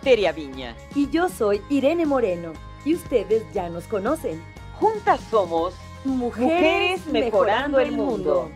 Teria 0.00 0.32
Viña. 0.32 0.76
Y 0.94 1.08
yo 1.10 1.28
soy 1.28 1.62
Irene 1.68 2.06
Moreno. 2.06 2.52
Y 2.84 2.94
ustedes 2.94 3.44
ya 3.52 3.68
nos 3.68 3.84
conocen. 3.84 4.42
Juntas 4.78 5.20
somos 5.30 5.74
Mujeres, 6.04 7.06
mejorando 7.06 7.78
el 7.78 7.92
mundo. 7.92 8.50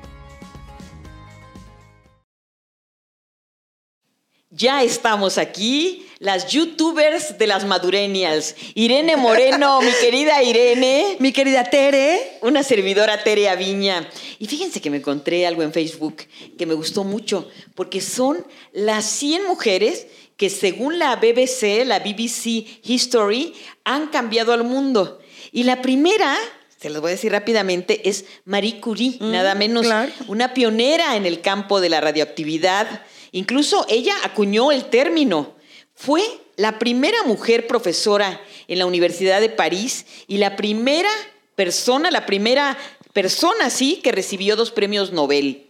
Ya 4.57 4.85
estamos 4.85 5.37
aquí, 5.37 6.07
las 6.21 6.47
youtubers 6.47 7.39
de 7.39 7.47
las 7.49 7.65
madurenials. 7.67 8.55
Irene 8.75 9.17
Moreno, 9.17 9.81
mi 9.83 9.91
querida 10.01 10.41
Irene. 10.45 11.17
Mi 11.19 11.33
querida 11.33 11.65
Tere. 11.65 12.39
Una 12.41 12.63
servidora 12.63 13.25
Tere 13.25 13.49
Aviña. 13.49 14.09
Y 14.39 14.47
fíjense 14.47 14.81
que 14.81 14.91
me 14.91 14.99
encontré 14.99 15.45
algo 15.45 15.63
en 15.65 15.73
Facebook 15.73 16.19
que 16.57 16.67
me 16.67 16.75
gustó 16.75 17.03
mucho, 17.03 17.49
porque 17.75 18.01
son 18.01 18.47
las 18.73 19.05
100 19.07 19.45
mujeres 19.49 20.07
que 20.37 20.51
según 20.51 21.01
la 21.01 21.17
BBC, 21.17 21.85
la 21.85 21.99
BBC 21.99 22.65
History, 22.85 23.55
han 23.83 24.07
cambiado 24.07 24.53
al 24.53 24.63
mundo. 24.63 25.21
Y 25.51 25.65
la 25.65 25.83
primera, 25.83 26.37
se 26.81 26.91
los 26.91 27.01
voy 27.03 27.09
a 27.11 27.15
decir 27.15 27.33
rápidamente, 27.33 28.09
es 28.09 28.25
Marie 28.45 28.81
Curie, 28.81 29.17
Mm, 29.19 29.33
nada 29.33 29.57
menos 29.57 29.85
claro. 29.87 30.13
una 30.29 30.55
pionera 30.55 31.17
en 31.17 31.27
el 31.27 31.41
campo 31.41 31.81
de 31.81 31.89
la 31.89 32.01
radioactividad. 32.01 33.03
Incluso 33.35 33.85
ella 33.89 34.15
acuñó 34.23 34.71
el 34.71 34.85
término. 34.85 35.55
Fue 35.93 36.23
la 36.55 36.79
primera 36.79 37.25
mujer 37.25 37.67
profesora 37.67 38.41
en 38.69 38.79
la 38.79 38.87
Universidad 38.87 39.41
de 39.41 39.49
París 39.49 40.07
y 40.29 40.39
la 40.39 40.55
primera 40.55 41.11
persona, 41.57 42.13
la 42.13 42.27
primera 42.27 42.79
persona, 43.13 43.71
sí, 43.71 43.97
que 44.05 44.13
recibió 44.13 44.55
dos 44.55 44.71
premios 44.71 45.11
Nobel. 45.11 45.67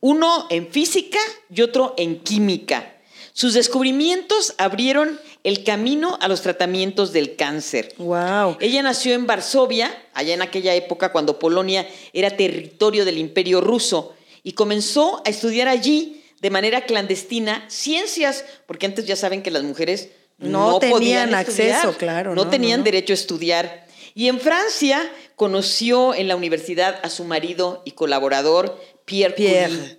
Uno 0.00 0.46
en 0.48 0.66
física 0.68 1.18
y 1.54 1.60
otro 1.60 1.92
en 1.98 2.20
química. 2.20 2.96
Sus 3.34 3.52
descubrimientos 3.52 4.54
abrieron 4.56 5.20
el 5.42 5.62
camino 5.62 6.16
a 6.22 6.28
los 6.28 6.40
tratamientos 6.40 7.12
del 7.12 7.36
cáncer. 7.36 7.92
Wow. 7.98 8.56
Ella 8.60 8.82
nació 8.82 9.12
en 9.12 9.26
Varsovia, 9.26 9.94
allá 10.14 10.32
en 10.32 10.40
aquella 10.40 10.74
época 10.74 11.12
cuando 11.12 11.38
Polonia 11.38 11.86
era 12.14 12.34
territorio 12.34 13.04
del 13.04 13.18
imperio 13.18 13.60
ruso, 13.60 14.14
y 14.42 14.52
comenzó 14.52 15.20
a 15.26 15.28
estudiar 15.28 15.68
allí 15.68 16.22
de 16.44 16.50
manera 16.50 16.82
clandestina 16.82 17.64
ciencias, 17.70 18.44
porque 18.66 18.84
antes 18.84 19.06
ya 19.06 19.16
saben 19.16 19.42
que 19.42 19.50
las 19.50 19.62
mujeres 19.62 20.10
No 20.36 20.72
no, 20.72 20.78
tenían 20.78 20.98
podían 20.98 21.34
estudiar, 21.34 21.76
acceso, 21.76 21.96
claro, 21.96 22.34
No, 22.34 22.44
no, 22.44 22.50
tenían 22.50 22.80
no, 22.80 22.84
derecho 22.84 23.14
a 23.14 23.20
estudiar. 23.22 23.86
Y 24.14 24.28
en 24.28 24.38
Francia 24.38 25.10
conoció 25.36 26.14
en 26.14 26.28
la 26.28 26.36
universidad 26.36 27.00
a 27.02 27.08
su 27.08 27.24
marido 27.24 27.80
y 27.86 27.92
colaborador, 27.92 28.78
Pierre, 29.06 29.34
Pierre. 29.34 29.74
Curie. 29.74 29.98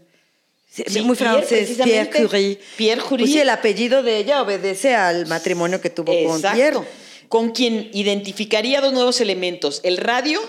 Sí, 0.69 1.01
muy 1.01 1.17
Pierre, 1.17 1.41
francés, 1.41 1.79
Pierre. 1.83 2.11
Curie. 2.11 2.59
Pierre 2.77 3.01
Curie. 3.01 3.25
Pues 3.25 3.41
el 3.41 3.49
apellido 3.49 4.03
de 4.03 4.17
ella 4.19 4.43
obedece 4.43 4.93
al 4.93 5.25
matrimonio 5.25 5.81
que 5.81 5.89
tuvo 5.89 6.13
con 6.27 6.35
Exacto. 6.35 6.57
Pierre. 6.57 6.79
Con 7.27 7.53
quien 7.53 7.89
identificaría 7.91 8.81
dos 8.81 8.93
nuevos 8.93 9.19
elementos, 9.19 9.81
el 9.83 9.97
radio 9.97 10.39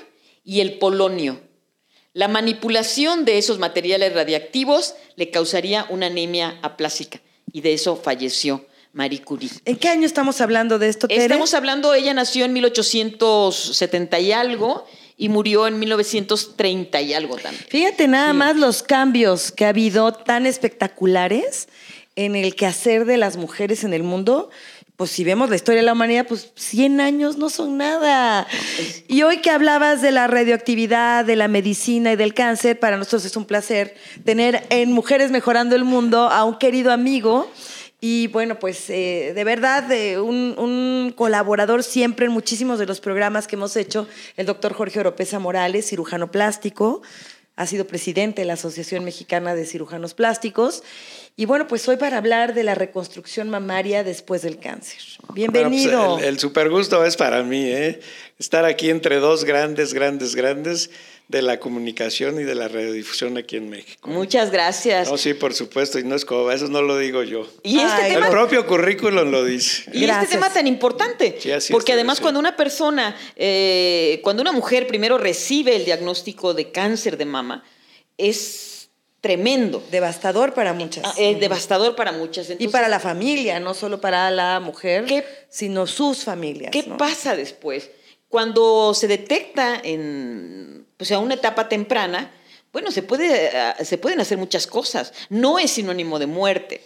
y 0.45 0.61
el 0.61 0.77
polonio. 0.77 1.41
La 2.17 2.29
manipulación 2.29 3.27
de 3.27 3.37
esos 3.37 3.59
materiales 3.59 4.15
radiactivos 4.15 4.95
le 5.17 5.31
causaría 5.31 5.85
una 5.91 6.07
anemia 6.07 6.59
aplásica 6.63 7.21
y 7.53 7.61
de 7.61 7.75
eso 7.75 7.95
falleció 7.95 8.65
Marie 8.95 9.21
Curie. 9.21 9.51
¿En 9.67 9.77
qué 9.77 9.91
año 9.91 10.07
estamos 10.07 10.41
hablando 10.41 10.79
de 10.79 10.89
esto, 10.89 11.09
Tere? 11.09 11.25
Estamos 11.25 11.53
hablando, 11.53 11.93
ella 11.93 12.15
nació 12.15 12.47
en 12.47 12.55
1870 12.55 14.19
y 14.21 14.33
algo 14.33 14.87
y 15.19 15.29
murió 15.29 15.67
en 15.67 15.79
1930 15.79 17.03
y 17.03 17.13
algo 17.13 17.37
también. 17.37 17.63
Fíjate 17.69 18.09
nada 18.09 18.33
más 18.33 18.57
los 18.57 18.83
cambios 18.83 19.53
que 19.53 19.67
ha 19.67 19.69
habido 19.69 20.11
tan 20.15 20.47
espectaculares 20.47 21.69
en 22.15 22.35
el 22.35 22.55
quehacer 22.55 23.05
de 23.05 23.19
las 23.19 23.37
mujeres 23.37 23.85
en 23.85 23.93
el 23.93 24.03
mundo. 24.03 24.49
Pues 24.97 25.11
si 25.11 25.25
vemos 25.25 25.51
la 25.51 25.57
historia 25.57 25.83
de 25.83 25.87
la 25.87 25.93
humanidad, 25.93 26.27
pues 26.27 26.53
100 26.55 27.01
años 27.03 27.37
no 27.37 27.51
son 27.51 27.77
nada. 27.77 28.47
Y 29.09 29.23
hoy 29.23 29.43
que 29.43 29.51
hablabas 29.51 30.01
de 30.01 30.11
la 30.11 30.27
radioactividad, 30.27 31.25
de 31.25 31.37
la 31.37 31.49
medicina 31.49 32.13
y 32.13 32.17
del 32.17 32.33
cáncer, 32.33 32.81
para 32.81 32.97
nosotros 32.97 33.27
es 33.27 33.37
un 33.37 33.45
placer 33.45 33.95
tener 34.25 34.67
en 34.71 34.93
Mujeres 34.93 35.31
Mejorando 35.31 35.77
el 35.77 35.85
Mundo 35.85 36.31
a 36.31 36.45
un 36.45 36.59
querido 36.59 36.93
amigo 36.93 37.51
y 38.01 38.29
bueno, 38.29 38.59
pues 38.59 38.89
eh, 38.89 39.33
de 39.35 39.45
verdad, 39.45 39.91
eh, 39.91 40.21
un, 40.21 40.55
un 40.59 41.13
colaborador 41.17 41.83
siempre 41.83 42.27
en 42.27 42.33
muchísimos 42.33 42.79
de 42.79 42.87
los 42.87 43.01
programas 43.01 43.47
que 43.47 43.57
hemos 43.57 43.77
hecho, 43.77 44.07
el 44.37 44.47
doctor 44.47 44.75
Jorge 44.75 45.01
Oropesa 45.01 45.39
Morales, 45.39 45.89
cirujano 45.89 46.31
plástico, 46.31 47.03
ha 47.57 47.67
sido 47.67 47.87
presidente 47.87 48.43
de 48.43 48.47
la 48.47 48.53
Asociación 48.53 49.03
Mexicana 49.03 49.55
de 49.55 49.65
Cirujanos 49.65 50.13
Plásticos. 50.13 50.83
Y 51.39 51.45
bueno, 51.45 51.67
pues 51.67 51.87
hoy 51.87 51.99
para 51.99 52.17
hablar 52.17 52.55
de 52.55 52.63
la 52.63 52.75
reconstrucción 52.75 53.51
mamaria 53.51 54.03
después 54.03 54.41
del 54.41 54.59
cáncer. 54.59 55.01
Bienvenido. 55.35 55.99
Bueno, 55.99 56.15
pues, 56.15 56.25
el, 56.25 56.29
el 56.31 56.39
super 56.39 56.71
gusto 56.71 57.05
es 57.05 57.17
para 57.19 57.43
mí, 57.43 57.63
¿eh? 57.63 58.01
Estar 58.39 58.65
aquí 58.65 58.89
entre 58.89 59.17
dos 59.17 59.45
grandes, 59.45 59.93
grandes, 59.93 60.35
grandes 60.35 60.91
de 61.29 61.43
la 61.43 61.61
comunicación 61.61 62.41
y 62.41 62.45
de 62.45 62.55
la 62.55 62.69
radiodifusión 62.69 63.37
aquí 63.37 63.57
en 63.57 63.69
México. 63.69 64.09
Muchas 64.09 64.51
gracias. 64.51 65.11
No, 65.11 65.19
sí, 65.19 65.35
por 65.35 65.53
supuesto, 65.53 65.99
y 65.99 66.05
no 66.05 66.15
es 66.15 66.25
coba, 66.25 66.55
eso 66.55 66.69
no 66.69 66.81
lo 66.81 66.97
digo 66.97 67.23
yo. 67.23 67.47
Y 67.63 67.81
este 67.81 67.93
Ay, 67.93 68.13
El 68.13 68.15
tema 68.15 68.31
propio 68.31 68.67
currículum 68.67 69.31
lo 69.31 69.45
dice. 69.45 69.91
Y 69.93 70.07
Gracias. 70.07 70.25
este 70.25 70.37
tema 70.37 70.51
tan 70.51 70.67
importante, 70.67 71.37
Sí, 71.39 71.51
así 71.51 71.71
porque 71.71 71.93
además 71.93 72.19
cuando 72.19 72.41
una 72.41 72.57
persona, 72.57 73.15
eh, 73.37 74.21
cuando 74.23 74.41
una 74.41 74.53
mujer 74.53 74.87
primero 74.87 75.19
recibe 75.19 75.77
el 75.77 75.85
diagnóstico 75.85 76.55
de 76.55 76.71
cáncer 76.71 77.19
de 77.19 77.27
mama, 77.27 77.63
es 78.17 78.86
tremendo, 79.21 79.83
Devastador 79.91 80.55
para 80.55 80.73
muchas. 80.73 81.05
Ah, 81.05 81.15
es 81.19 81.41
devastador 81.41 81.97
para 81.97 82.13
muchas. 82.13 82.49
y 82.59 82.69
para 82.69 82.89
la 82.89 83.01
familia, 83.01 83.59
no 83.61 83.75
solo 83.75 84.01
para 84.01 84.31
la 84.31 84.61
mujer, 84.61 85.05
¿Qué- 85.05 85.25
sino 85.49 85.87
sus 85.87 86.25
familias. 86.25 86.71
¿Qué 86.71 86.85
¿no? 86.85 86.97
pasa 86.97 87.35
después? 87.35 87.91
Cuando 88.29 88.93
se 88.95 89.09
detecta 89.09 89.81
en, 89.83 90.87
pues, 90.97 91.11
a 91.13 91.19
una 91.19 91.35
etapa 91.35 91.69
temprana, 91.69 92.33
bueno, 92.73 92.91
se, 92.91 93.03
puede, 93.03 93.57
ah, 93.57 93.77
se 93.85 93.99
pueden 93.99 94.21
hacer 94.21 94.37
muchas 94.39 94.67
cosas. 94.67 95.13
No 95.31 95.59
es 95.59 95.71
sinónimo 95.73 96.19
de 96.19 96.27
muerte. 96.27 96.83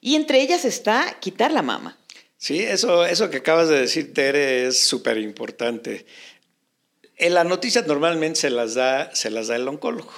Y 0.00 0.14
entre 0.14 0.40
ellas 0.40 0.64
está 0.64 1.16
quitar 1.20 1.52
la 1.52 1.62
mama. 1.62 1.98
Sí, 2.38 2.60
eso, 2.62 3.04
eso 3.04 3.30
que 3.30 3.38
acabas 3.38 3.68
de 3.68 3.80
decir, 3.80 4.14
Tere, 4.14 4.66
es 4.66 4.86
súper 4.86 5.18
importante. 5.18 6.06
En 7.16 7.34
la 7.34 7.44
noticia 7.44 7.82
normalmente 7.82 8.40
se 8.40 8.50
las 8.50 8.74
da, 8.74 9.14
se 9.14 9.30
las 9.30 9.48
da 9.48 9.56
el 9.56 9.66
oncólogo. 9.68 10.12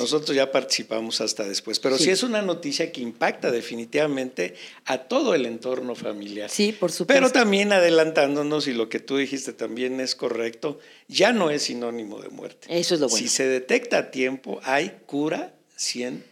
Nosotros 0.00 0.34
ya 0.34 0.50
participamos 0.50 1.20
hasta 1.20 1.44
después, 1.44 1.78
pero 1.78 1.98
sí. 1.98 2.10
es 2.10 2.22
una 2.22 2.42
noticia 2.42 2.90
que 2.90 3.00
impacta 3.00 3.50
definitivamente 3.50 4.54
a 4.86 4.98
todo 4.98 5.34
el 5.34 5.46
entorno 5.46 5.94
familiar. 5.94 6.50
Sí, 6.50 6.72
por 6.72 6.90
supuesto. 6.90 7.14
Pero 7.14 7.30
también 7.30 7.72
adelantándonos, 7.72 8.66
y 8.66 8.72
lo 8.72 8.88
que 8.88 8.98
tú 8.98 9.16
dijiste 9.18 9.52
también 9.52 10.00
es 10.00 10.14
correcto, 10.14 10.78
ya 11.08 11.32
no 11.32 11.50
es 11.50 11.62
sinónimo 11.64 12.20
de 12.20 12.30
muerte. 12.30 12.66
Eso 12.70 12.94
es 12.94 13.00
lo 13.00 13.08
bueno. 13.08 13.22
Si 13.22 13.28
se 13.28 13.46
detecta 13.46 13.98
a 13.98 14.10
tiempo, 14.10 14.60
hay 14.64 14.98
cura 15.06 15.54
100%. 15.78 16.29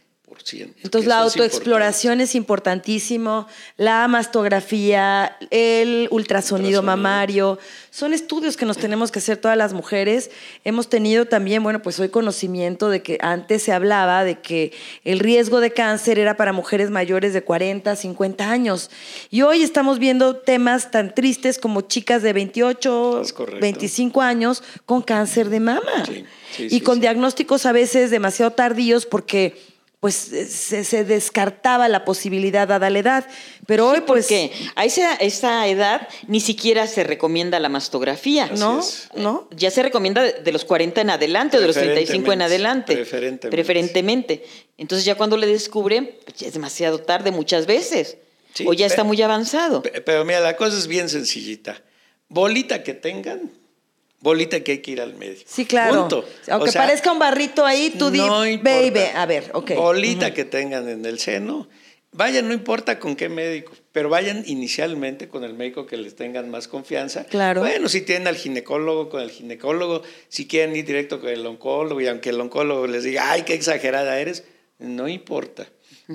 Entonces 0.83 1.09
la 1.09 1.19
es 1.19 1.23
autoexploración 1.25 2.21
es, 2.21 2.35
importantísimo, 2.35 3.47
la 3.77 4.07
mastografía, 4.09 5.37
el 5.51 6.09
ultrasonido 6.11 6.19
Ultrasonido. 6.19 6.83
mamario, 6.83 7.59
son 7.91 8.13
estudios 8.13 8.57
que 8.57 8.65
nos 8.65 8.79
tenemos 8.79 9.11
que 9.11 9.19
hacer 9.19 9.39
todas 9.39 9.57
las 9.57 9.73
mujeres. 9.73 10.31
Hemos 10.65 10.89
tenido 10.89 11.27
también, 11.27 11.63
bueno, 11.63 11.83
pues 11.83 11.99
hoy 11.99 12.09
conocimiento 12.09 12.91
de 12.91 13.03
que 13.03 13.19
antes 13.21 13.63
se 13.63 13.73
hablaba 13.73 14.25
de 14.25 14.41
que 14.41 14.73
el 15.05 15.19
riesgo 15.19 15.61
de 15.61 15.73
cáncer 15.73 16.19
era 16.19 16.37
para 16.37 16.53
mujeres 16.53 16.91
mayores 16.91 17.33
de 17.33 17.43
40, 17.43 17.97
50 17.97 18.51
años. 18.51 18.91
Y 19.31 19.43
hoy 19.43 19.63
estamos 19.63 19.99
viendo 19.99 20.37
temas 20.37 20.91
tan 20.91 21.15
tristes 21.15 21.59
como 21.59 21.83
chicas 21.83 22.23
de 22.23 22.33
28, 22.33 23.21
Es 23.23 23.33
correcto. 23.33 23.61
25 23.61 24.23
años 24.23 24.63
con 24.87 25.03
cáncer 25.03 25.49
de 25.49 25.61
mama. 25.61 26.05
Sí, 26.07 26.25
sí, 26.57 26.65
y 26.67 26.71
sí, 26.71 26.81
con 26.81 27.01
diagnósticos 27.01 27.67
a 27.67 27.73
veces 27.73 28.11
demasiado 28.11 28.53
tardíos 28.53 29.07
porque 29.07 29.78
pues 30.01 30.15
se, 30.15 30.85
se 30.85 31.05
descartaba 31.05 31.89
la 31.89 32.05
posibilidad 32.05 32.69
dada 32.69 32.89
la 32.89 32.99
edad. 33.01 33.27
Pero 33.67 33.89
hoy 33.89 33.97
Sí, 33.97 34.05
pues... 34.07 34.25
porque 34.27 34.53
a 34.77 34.85
esa, 34.85 35.15
esa 35.17 35.67
edad 35.67 36.09
ni 36.29 36.41
siquiera 36.41 36.87
se 36.87 37.03
recomienda 37.03 37.59
la 37.59 37.69
mastografía. 37.69 38.45
Así 38.45 38.55
¿No? 38.61 38.79
es. 38.79 39.09
¿No? 39.17 39.49
Ya 39.51 39.71
se 39.73 39.83
recomienda 39.83 40.23
de 40.23 40.35
de 40.35 40.53
los 40.53 40.65
40 40.65 41.01
en 41.01 41.11
adelante 41.11 41.57
o 41.57 41.61
de 41.61 41.67
los 41.67 41.77
35 41.77 42.33
en 42.33 42.43
adelante. 42.43 42.95
preferentemente. 42.95 43.49
Preferentemente. 43.51 44.45
Entonces 44.79 45.05
ya 45.05 45.17
cuando 45.17 45.37
le 45.37 45.47
descubren, 45.49 46.15
pues 46.25 46.37
ya 46.39 46.47
es 46.47 46.53
demasiado 46.55 47.01
tarde 47.01 47.31
muchas 47.33 47.67
veces. 47.67 48.19
Sí, 48.55 48.65
o 48.67 48.73
ya 48.73 48.87
está 48.87 49.03
muy 49.05 49.21
avanzado. 49.21 49.83
Pe- 49.83 50.01
Pero 50.01 50.25
mira, 50.25 50.41
la 50.41 50.57
cosa 50.57 50.79
es 50.79 50.87
bien 50.87 51.09
sencillita. 51.09 51.83
Bolita 52.29 52.83
que 52.83 52.95
tengan, 52.95 53.51
bolita 54.21 54.61
que 54.61 54.73
hay 54.73 54.79
que 54.79 54.91
ir 54.93 55.01
al 55.01 55.15
médico. 55.15 55.45
Sí, 55.47 55.65
claro. 55.65 56.01
Punto. 56.01 56.25
Aunque 56.49 56.71
O 56.71 56.73
sea, 56.73 56.83
parezca 56.83 57.13
un 57.13 57.19
barrito 57.19 57.65
ahí, 57.65 57.95
tú 57.99 58.11
di, 58.11 58.19
no 58.19 58.47
importa. 58.47 58.77
baby, 58.81 59.01
a 59.15 59.27
ver, 59.27 59.51
ok. 59.55 59.73
Bolita 59.77 60.35
que 60.35 60.45
tengan 60.45 60.89
en 60.89 61.05
el 61.05 61.19
seno, 61.19 61.69
vayan, 62.13 62.49
no 62.49 62.55
importa 62.55 62.99
con 62.99 63.15
qué 63.17 63.29
médico, 63.29 63.73
pero 63.93 64.09
vayan 64.09 64.43
inicialmente 64.47 65.29
con 65.29 65.45
el 65.45 65.55
médico 65.55 65.87
que 65.87 65.97
les 65.97 66.17
tengan 66.17 66.51
más 66.51 66.69
confianza. 66.69 67.25
Claro. 67.25 67.61
Bueno, 67.61 67.89
si 67.89 68.01
tienen 68.01 68.27
al 68.27 68.37
ginecólogo, 68.37 69.09
con 69.09 69.23
el 69.23 69.31
ginecólogo, 69.31 70.03
si 70.29 70.47
quieren 70.47 70.75
ir 70.75 70.85
directo 70.85 71.21
con 71.21 71.31
el 71.31 71.47
oncólogo, 71.47 72.01
y 72.01 72.07
aunque 72.09 72.31
el 72.31 72.41
oncólogo 72.41 72.87
les 72.87 73.05
diga, 73.05 73.31
ay, 73.31 73.43
qué 73.43 73.55
exagerada 73.55 74.19
eres, 74.19 74.45
no 74.79 75.09
importa. 75.09 75.69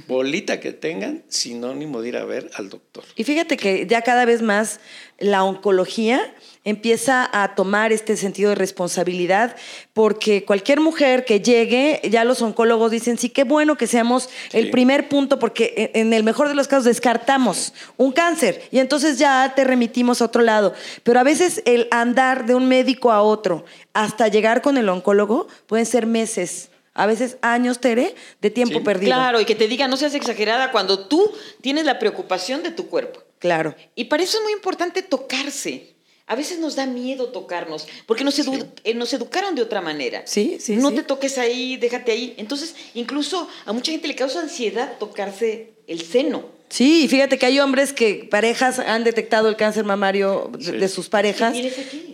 Bolita 0.08 0.60
que 0.60 0.72
tengan, 0.72 1.24
sinónimo 1.28 2.02
de 2.02 2.10
ir 2.10 2.18
a 2.18 2.26
ver 2.26 2.50
al 2.56 2.70
doctor. 2.70 3.04
Y 3.16 3.24
fíjate 3.24 3.58
que 3.58 3.86
ya 3.88 4.02
cada 4.02 4.26
vez 4.26 4.42
más 4.42 4.80
la 5.20 5.44
oncología 5.44 6.34
empieza 6.64 7.30
a 7.32 7.56
tomar 7.56 7.92
este 7.92 8.16
sentido 8.18 8.50
de 8.50 8.56
responsabilidad, 8.56 9.56
porque 9.94 10.46
cualquier 10.46 10.80
mujer 10.80 11.26
que 11.26 11.42
llegue, 11.42 12.02
ya 12.10 12.24
los 12.24 12.42
oncólogos 12.42 12.92
dicen, 12.92 13.18
sí, 13.18 13.30
qué 13.30 13.44
bueno 13.44 13.78
que 13.78 13.86
seamos 13.86 14.30
el 14.54 14.72
primer 14.72 15.10
punto, 15.10 15.40
porque 15.40 15.92
en 15.94 16.14
el 16.14 16.24
mejor 16.24 16.48
de 16.48 16.56
los 16.56 16.68
casos 16.68 16.86
descartamos 16.86 17.74
un 17.98 18.12
cáncer 18.12 18.64
y 18.72 18.80
entonces 18.80 19.20
ya 19.20 19.54
te 19.56 19.64
remitimos 19.64 20.22
a 20.22 20.26
otro 20.26 20.42
lado. 20.42 20.74
Pero 21.04 21.20
a 21.20 21.24
veces 21.24 21.62
el 21.66 21.88
andar 21.92 22.46
de 22.46 22.56
un 22.56 22.68
médico 22.68 23.12
a 23.12 23.22
otro 23.22 23.66
hasta 23.94 24.28
llegar 24.28 24.62
con 24.62 24.78
el 24.78 24.90
oncólogo 24.90 25.48
pueden 25.68 25.86
ser 25.86 26.08
meses 26.08 26.70
a 26.94 27.06
veces 27.06 27.38
años, 27.42 27.80
Tere, 27.80 28.16
de 28.42 28.50
tiempo 28.50 28.84
perdido. 28.84 29.14
Claro, 29.14 29.42
y 29.42 29.46
que 29.46 29.56
te 29.56 29.68
diga, 29.68 29.88
no 29.88 29.98
seas 29.98 30.14
exagerada 30.14 30.72
cuando 30.72 31.08
tú 31.08 31.32
tienes 31.62 31.86
la 31.86 32.00
preocupación 32.00 32.64
de 32.64 32.72
tu 32.72 32.88
cuerpo. 32.88 33.24
Claro. 33.40 33.76
Y 33.96 34.06
para 34.06 34.24
eso 34.24 34.38
es 34.38 34.44
muy 34.44 34.54
importante 34.54 35.02
tocarse. 35.02 35.94
A 36.26 36.36
veces 36.36 36.60
nos 36.60 36.78
da 36.78 36.86
miedo 36.86 37.30
tocarnos, 37.30 37.86
porque 38.06 38.24
nos, 38.24 38.40
eh, 38.40 38.94
nos 38.94 39.12
educaron 39.12 39.56
de 39.56 39.62
otra 39.62 39.82
manera. 39.82 40.24
Sí, 40.26 40.58
sí. 40.60 40.78
No 40.78 40.94
te 40.94 41.04
toques 41.04 41.38
ahí, 41.38 41.76
déjate 41.76 42.14
ahí. 42.14 42.34
Entonces, 42.38 42.76
incluso 42.94 43.50
a 43.66 43.74
mucha 43.74 43.92
gente 43.92 44.08
le 44.08 44.16
causa 44.16 44.40
ansiedad 44.40 44.98
tocarse 45.00 45.74
el 45.88 46.02
seno. 46.02 46.53
Sí, 46.70 47.08
fíjate 47.08 47.38
que 47.38 47.46
hay 47.46 47.60
hombres 47.60 47.94
que 47.94 48.28
parejas 48.30 48.80
han 48.80 49.04
detectado 49.04 49.48
el 49.48 49.56
cáncer 49.56 49.86
mamario 49.86 50.52
de, 50.58 50.88
sus 50.88 51.08
parejas. 51.08 51.56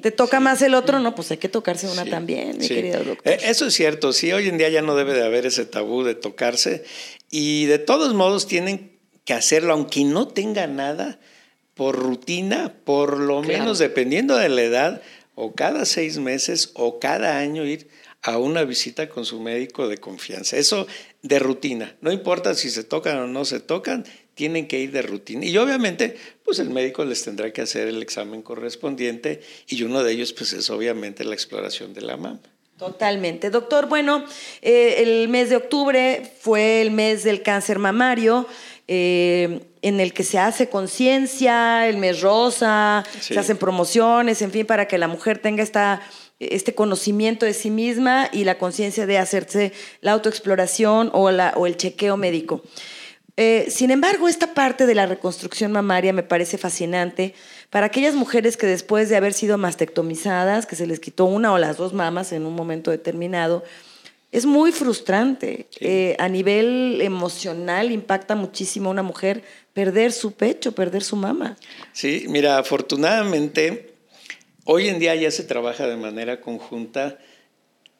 Te 0.02 0.12
toca 0.12 0.42
más 0.42 0.62
el 0.62 0.74
otro, 0.76 1.00
no, 1.00 1.16
pues 1.16 1.32
hay 1.32 1.38
que 1.38 1.48
tocarse 1.48 1.88
una 1.88 2.04
también, 2.06 2.58
mi 2.58 2.68
querido 2.68 3.04
doctor. 3.04 3.34
Eh, 3.34 3.40
eso 3.44 3.68
es 3.68 3.74
cierto, 3.74 4.12
sí, 4.12 4.34
hoy 4.34 4.50
en 4.50 4.58
día 4.58 4.68
ya 4.68 4.82
no 4.82 4.96
debe 4.96 5.14
de 5.14 5.24
haber 5.24 5.46
ese 5.46 5.66
tabú 5.66 6.04
de 6.04 6.16
tocarse 6.16 6.84
y 7.32 7.66
de 7.66 7.80
todos 7.80 8.14
modos 8.14 8.48
tienen 8.48 9.00
que 9.24 9.34
hacerlo, 9.34 9.74
aunque 9.74 10.04
no 10.04 10.28
tenga 10.28 10.68
nada, 10.68 11.20
por 11.80 11.96
rutina, 11.96 12.74
por 12.84 13.18
lo 13.18 13.42
menos 13.42 13.80
dependiendo 13.80 14.36
de 14.36 14.50
la 14.50 14.64
edad, 14.64 15.02
o 15.36 15.54
cada 15.56 15.86
seis 15.86 16.18
meses 16.18 16.72
o 16.74 17.00
cada 17.00 17.38
año 17.38 17.66
ir 17.66 17.88
a 18.22 18.38
una 18.38 18.66
visita 18.66 19.08
con 19.08 19.24
su 19.24 19.40
médico 19.40 19.88
de 19.88 19.98
confianza. 19.98 20.58
Eso 20.58 20.88
de 21.22 21.40
rutina. 21.40 21.96
No 22.02 22.12
importa 22.12 22.54
si 22.54 22.70
se 22.70 22.84
tocan 22.84 23.18
o 23.20 23.28
no 23.28 23.46
se 23.46 23.62
tocan, 23.62 24.06
tienen 24.40 24.70
que 24.70 24.80
ir 24.80 24.94
de 24.94 25.02
rutina. 25.02 25.46
Y 25.46 25.58
obviamente, 25.58 26.16
pues 26.46 26.60
el 26.60 26.70
médico 26.70 27.04
les 27.04 27.22
tendrá 27.26 27.52
que 27.52 27.60
hacer 27.60 27.90
el 27.90 28.02
examen 28.02 28.42
correspondiente 28.42 29.42
y 29.68 29.84
uno 29.84 30.02
de 30.02 30.14
ellos, 30.14 30.32
pues 30.32 30.54
es 30.54 30.70
obviamente 30.70 31.26
la 31.26 31.34
exploración 31.34 31.94
de 31.94 32.00
la 32.00 32.16
mama. 32.16 32.40
Totalmente. 32.78 33.50
Doctor, 33.50 33.88
bueno, 33.88 34.24
eh, 34.62 34.96
el 35.00 35.28
mes 35.28 35.50
de 35.50 35.58
octubre 35.58 36.32
fue 36.40 36.82
el 36.82 36.92
mes 36.92 37.26
del 37.26 37.42
cáncer 37.44 37.80
mamario. 37.80 38.48
Eh, 38.88 39.60
en 39.82 40.00
el 40.00 40.14
que 40.14 40.24
se 40.24 40.40
hace 40.40 40.70
conciencia, 40.70 41.90
el 41.90 41.98
mes 41.98 42.22
rosa, 42.22 43.04
se 43.20 43.38
hacen 43.38 43.58
promociones, 43.58 44.42
en 44.42 44.52
fin, 44.52 44.66
para 44.66 44.88
que 44.88 44.98
la 44.98 45.10
mujer 45.10 45.40
tenga 45.40 45.64
esta 45.64 46.02
este 46.40 46.74
conocimiento 46.74 47.46
de 47.46 47.54
sí 47.54 47.70
misma 47.70 48.30
y 48.32 48.46
la 48.46 48.58
conciencia 48.58 49.06
de 49.06 49.18
hacerse 49.18 49.74
la 50.00 50.14
autoexploración 50.14 51.12
o, 51.14 51.32
la, 51.32 51.54
o 51.58 51.68
el 51.68 51.76
chequeo 51.76 52.16
médico. 52.16 52.64
Eh, 53.42 53.68
sin 53.70 53.90
embargo, 53.90 54.28
esta 54.28 54.54
parte 54.54 54.86
de 54.86 54.94
la 54.94 55.06
reconstrucción 55.06 55.72
mamaria 55.72 56.12
me 56.12 56.24
parece 56.24 56.58
fascinante 56.58 57.34
para 57.70 57.86
aquellas 57.86 58.14
mujeres 58.14 58.58
que 58.58 58.68
después 58.68 59.08
de 59.08 59.16
haber 59.16 59.32
sido 59.32 59.58
mastectomizadas, 59.58 60.66
que 60.66 60.76
se 60.76 60.86
les 60.86 61.00
quitó 61.00 61.24
una 61.24 61.54
o 61.54 61.58
las 61.58 61.78
dos 61.78 61.94
mamas 61.94 62.34
en 62.34 62.46
un 62.46 62.54
momento 62.54 62.92
determinado, 62.92 63.64
es 64.34 64.46
muy 64.46 64.74
frustrante. 64.74 65.68
Eh, 65.80 66.18
a 66.20 66.28
nivel 66.28 67.00
emocional 67.02 67.94
impacta 67.94 68.36
muchísimo 68.36 68.90
a 68.90 68.92
una 68.92 69.04
mujer 69.04 69.42
perder 69.72 70.12
su 70.12 70.34
pecho, 70.34 70.74
perder 70.74 71.02
su 71.02 71.16
mama. 71.16 71.56
Sí, 71.94 72.26
mira, 72.28 72.58
afortunadamente 72.58 73.90
Hoy 74.72 74.88
en 74.88 75.00
día 75.00 75.16
ya 75.16 75.32
se 75.32 75.44
trabaja 75.44 75.88
de 75.88 75.98
manera 75.98 76.42
conjunta. 76.42 77.18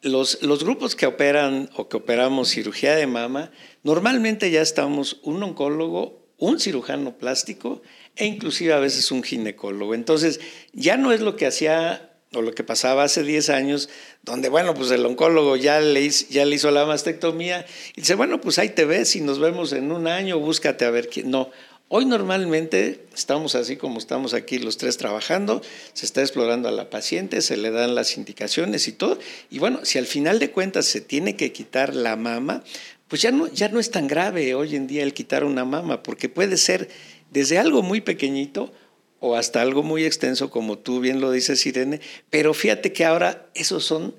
Los, 0.02 0.42
los, 0.42 0.64
grupos 0.64 0.96
que 0.96 1.06
operan 1.06 1.68
o 1.76 1.88
que 1.88 1.98
operamos 1.98 2.48
cirugía 2.48 2.96
de 2.96 3.06
mama, 3.06 3.50
normalmente 3.82 4.50
ya 4.50 4.62
estamos 4.62 5.20
un 5.22 5.42
oncólogo, 5.42 6.26
un 6.38 6.58
cirujano 6.58 7.18
plástico 7.18 7.82
e 8.16 8.24
inclusive 8.24 8.72
a 8.72 8.78
veces 8.78 9.10
un 9.10 9.22
ginecólogo. 9.22 9.94
Entonces, 9.94 10.40
ya 10.72 10.96
no 10.96 11.12
es 11.12 11.20
lo 11.20 11.36
que 11.36 11.46
hacía 11.46 12.10
o 12.32 12.42
lo 12.42 12.54
que 12.54 12.62
pasaba 12.62 13.02
hace 13.02 13.24
10 13.24 13.50
años, 13.50 13.88
donde, 14.22 14.48
bueno, 14.48 14.74
pues 14.74 14.90
el 14.92 15.04
oncólogo 15.04 15.56
ya 15.56 15.80
le, 15.80 16.08
ya 16.08 16.44
le 16.44 16.54
hizo 16.54 16.70
la 16.70 16.86
mastectomía 16.86 17.66
y 17.96 18.02
dice, 18.02 18.14
bueno, 18.14 18.40
pues 18.40 18.58
ahí 18.58 18.68
te 18.68 18.84
ves 18.84 19.16
y 19.16 19.20
nos 19.20 19.40
vemos 19.40 19.72
en 19.72 19.90
un 19.90 20.06
año, 20.06 20.38
búscate 20.38 20.84
a 20.84 20.90
ver 20.90 21.08
quién. 21.08 21.30
No, 21.30 21.50
Hoy 21.92 22.04
normalmente 22.04 23.04
estamos 23.12 23.56
así 23.56 23.76
como 23.76 23.98
estamos 23.98 24.32
aquí 24.32 24.60
los 24.60 24.76
tres 24.76 24.96
trabajando, 24.96 25.60
se 25.92 26.06
está 26.06 26.20
explorando 26.20 26.68
a 26.68 26.70
la 26.70 26.88
paciente, 26.88 27.40
se 27.40 27.56
le 27.56 27.72
dan 27.72 27.96
las 27.96 28.16
indicaciones 28.16 28.86
y 28.86 28.92
todo. 28.92 29.18
Y 29.50 29.58
bueno, 29.58 29.80
si 29.82 29.98
al 29.98 30.06
final 30.06 30.38
de 30.38 30.52
cuentas 30.52 30.86
se 30.86 31.00
tiene 31.00 31.34
que 31.34 31.52
quitar 31.52 31.96
la 31.96 32.14
mama, 32.14 32.62
pues 33.08 33.22
ya 33.22 33.32
no, 33.32 33.48
ya 33.48 33.70
no 33.70 33.80
es 33.80 33.90
tan 33.90 34.06
grave 34.06 34.54
hoy 34.54 34.76
en 34.76 34.86
día 34.86 35.02
el 35.02 35.12
quitar 35.12 35.42
una 35.42 35.64
mama, 35.64 36.04
porque 36.04 36.28
puede 36.28 36.58
ser 36.58 36.88
desde 37.32 37.58
algo 37.58 37.82
muy 37.82 38.00
pequeñito 38.00 38.72
o 39.18 39.34
hasta 39.34 39.60
algo 39.60 39.82
muy 39.82 40.04
extenso, 40.04 40.48
como 40.48 40.78
tú 40.78 41.00
bien 41.00 41.20
lo 41.20 41.32
dices, 41.32 41.66
Irene, 41.66 42.00
pero 42.30 42.54
fíjate 42.54 42.92
que 42.92 43.04
ahora 43.04 43.50
esos 43.54 43.84
son 43.84 44.14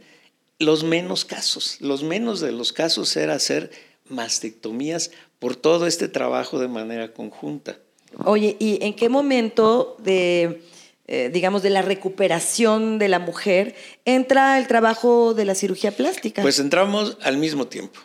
los 0.60 0.84
menos 0.84 1.24
casos. 1.24 1.78
Los 1.80 2.04
menos 2.04 2.42
de 2.42 2.52
los 2.52 2.74
casos 2.74 3.16
era 3.16 3.36
hacer 3.36 3.72
mastectomías 4.10 5.12
por 5.42 5.56
todo 5.56 5.88
este 5.88 6.08
trabajo 6.08 6.60
de 6.60 6.68
manera 6.68 7.14
conjunta. 7.14 7.80
Oye, 8.26 8.58
¿y 8.60 8.78
en 8.86 8.94
qué 8.94 9.10
momento 9.10 9.98
de, 9.98 10.62
eh, 11.08 11.32
digamos, 11.34 11.64
de 11.64 11.72
la 11.72 11.82
recuperación 11.82 13.00
de 13.00 13.08
la 13.08 13.18
mujer 13.18 13.74
entra 14.06 14.60
el 14.60 14.68
trabajo 14.68 15.34
de 15.34 15.46
la 15.46 15.56
cirugía 15.56 15.94
plástica? 15.94 16.44
Pues 16.44 16.60
entramos 16.60 17.18
al 17.24 17.38
mismo 17.38 17.66
tiempo. 17.66 18.00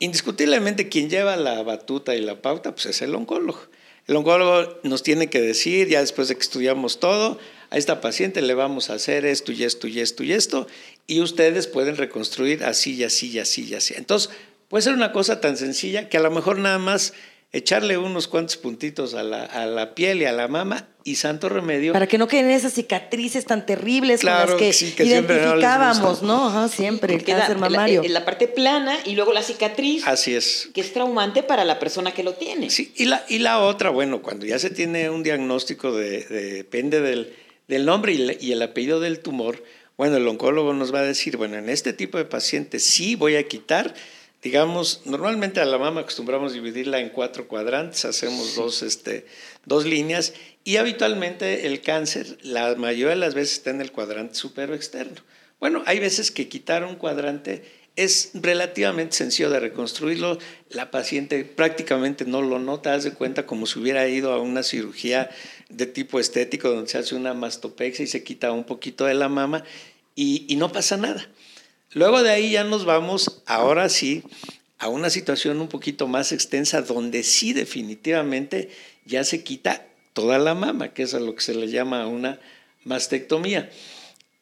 Indiscutiblemente 0.00 0.88
quien 0.88 1.08
lleva 1.08 1.36
la 1.36 1.62
batuta 1.62 2.16
y 2.16 2.20
la 2.20 2.42
pauta 2.42 2.72
pues 2.74 2.86
es 2.86 3.00
el 3.00 3.14
oncólogo. 3.14 3.60
El 4.08 4.16
oncólogo 4.16 4.80
nos 4.82 5.04
tiene 5.04 5.30
que 5.30 5.40
decir, 5.40 5.86
ya 5.86 6.00
después 6.00 6.26
de 6.26 6.34
que 6.34 6.42
estudiamos 6.42 6.98
todo, 6.98 7.38
a 7.70 7.78
esta 7.78 8.00
paciente 8.00 8.42
le 8.42 8.54
vamos 8.54 8.90
a 8.90 8.94
hacer 8.94 9.24
esto 9.24 9.52
y 9.52 9.62
esto 9.62 9.86
y 9.86 10.00
esto 10.00 10.24
y 10.24 10.32
esto, 10.32 10.66
y 11.06 11.20
ustedes 11.20 11.68
pueden 11.68 11.96
reconstruir 11.96 12.64
así 12.64 12.94
y 12.96 13.04
así 13.04 13.28
y 13.28 13.38
así 13.38 13.68
y 13.68 13.74
así. 13.74 13.94
Entonces, 13.96 14.30
Puede 14.72 14.80
ser 14.80 14.94
una 14.94 15.12
cosa 15.12 15.38
tan 15.38 15.58
sencilla 15.58 16.08
que 16.08 16.16
a 16.16 16.20
lo 16.20 16.30
mejor 16.30 16.56
nada 16.56 16.78
más 16.78 17.12
echarle 17.52 17.98
unos 17.98 18.26
cuantos 18.26 18.56
puntitos 18.56 19.12
a 19.12 19.22
la, 19.22 19.44
a 19.44 19.66
la 19.66 19.94
piel 19.94 20.22
y 20.22 20.24
a 20.24 20.32
la 20.32 20.48
mama 20.48 20.88
y 21.04 21.16
santo 21.16 21.50
remedio. 21.50 21.92
Para 21.92 22.06
que 22.06 22.16
no 22.16 22.26
queden 22.26 22.48
esas 22.48 22.72
cicatrices 22.72 23.44
tan 23.44 23.66
terribles 23.66 24.22
con 24.22 24.30
las 24.30 24.52
que, 24.52 24.70
identificábamos, 25.04 26.22
¿no? 26.22 26.70
siempre, 26.70 27.12
el 27.12 27.22
cáncer 27.22 27.58
mamario. 27.58 28.02
La, 28.02 28.20
la, 28.20 28.24
parte 28.24 28.48
plana 28.48 28.96
y 29.04 29.14
luego 29.14 29.34
la 29.34 29.42
cicatriz. 29.42 30.06
Así 30.06 30.34
es. 30.34 30.70
Que 30.72 30.80
es 30.80 30.94
traumante 30.94 31.42
para 31.42 31.66
la 31.66 31.78
persona 31.78 32.14
que 32.14 32.22
lo 32.22 32.32
tiene. 32.32 32.70
Sí, 32.70 32.94
y 32.96 33.04
la, 33.04 33.26
y 33.28 33.40
la 33.40 33.58
otra, 33.58 33.90
bueno, 33.90 34.22
cuando 34.22 34.46
ya 34.46 34.58
se 34.58 34.70
tiene 34.70 35.10
un 35.10 35.22
diagnóstico, 35.22 35.94
de, 35.94 36.24
depende 36.24 37.02
del, 37.02 37.36
del 37.68 37.84
nombre 37.84 38.14
y, 38.14 38.38
y 38.40 38.52
el 38.52 38.62
apellido 38.62 39.00
del 39.00 39.20
tumor, 39.20 39.62
bueno, 39.98 40.16
el 40.16 40.26
oncólogo 40.26 40.72
nos 40.72 40.94
va 40.94 41.00
a 41.00 41.04
decir, 41.04 41.36
bueno, 41.36 41.58
en 41.58 41.68
este 41.68 41.92
tipo 41.92 42.16
de 42.16 42.24
pacientes 42.24 42.82
sí 42.82 43.16
voy 43.16 43.36
a 43.36 43.46
quitar 43.46 43.92
digamos, 44.42 45.02
normalmente 45.04 45.60
a 45.60 45.64
la 45.64 45.78
mama 45.78 46.00
acostumbramos 46.00 46.52
dividirla 46.52 46.98
en 46.98 47.10
cuatro 47.10 47.46
cuadrantes, 47.46 48.04
hacemos 48.04 48.56
dos, 48.56 48.82
este, 48.82 49.24
dos 49.64 49.86
líneas 49.86 50.34
y 50.64 50.76
habitualmente 50.76 51.66
el 51.66 51.80
cáncer, 51.80 52.38
la 52.42 52.74
mayoría 52.74 53.10
de 53.10 53.16
las 53.16 53.34
veces 53.34 53.58
está 53.58 53.70
en 53.70 53.80
el 53.80 53.92
cuadrante 53.92 54.34
supero 54.34 54.74
externo. 54.74 55.22
Bueno, 55.60 55.82
hay 55.86 56.00
veces 56.00 56.32
que 56.32 56.48
quitar 56.48 56.84
un 56.84 56.96
cuadrante 56.96 57.62
es 57.94 58.30
relativamente 58.34 59.14
sencillo 59.16 59.50
de 59.50 59.60
reconstruirlo. 59.60 60.38
La 60.70 60.90
paciente 60.90 61.44
prácticamente 61.44 62.24
no 62.24 62.42
lo 62.42 62.58
nota, 62.58 62.94
haz 62.94 63.04
de 63.04 63.12
cuenta 63.12 63.46
como 63.46 63.66
si 63.66 63.78
hubiera 63.78 64.08
ido 64.08 64.32
a 64.32 64.40
una 64.40 64.62
cirugía 64.62 65.30
de 65.68 65.86
tipo 65.86 66.18
estético 66.18 66.70
donde 66.70 66.90
se 66.90 66.98
hace 66.98 67.14
una 67.14 67.34
mastopexia 67.34 68.02
y 68.02 68.08
se 68.08 68.24
quita 68.24 68.50
un 68.50 68.64
poquito 68.64 69.04
de 69.04 69.14
la 69.14 69.28
mama 69.28 69.62
y, 70.16 70.46
y 70.48 70.56
no 70.56 70.72
pasa 70.72 70.96
nada. 70.96 71.28
Luego 71.94 72.22
de 72.22 72.30
ahí 72.30 72.52
ya 72.52 72.64
nos 72.64 72.84
vamos, 72.84 73.42
ahora 73.46 73.88
sí, 73.88 74.22
a 74.78 74.88
una 74.88 75.10
situación 75.10 75.60
un 75.60 75.68
poquito 75.68 76.08
más 76.08 76.32
extensa 76.32 76.82
donde 76.82 77.22
sí 77.22 77.52
definitivamente 77.52 78.70
ya 79.04 79.24
se 79.24 79.44
quita 79.44 79.86
toda 80.12 80.38
la 80.38 80.54
mama, 80.54 80.92
que 80.92 81.02
es 81.02 81.14
a 81.14 81.20
lo 81.20 81.34
que 81.34 81.42
se 81.42 81.54
le 81.54 81.68
llama 81.68 82.06
una 82.06 82.40
mastectomía. 82.84 83.70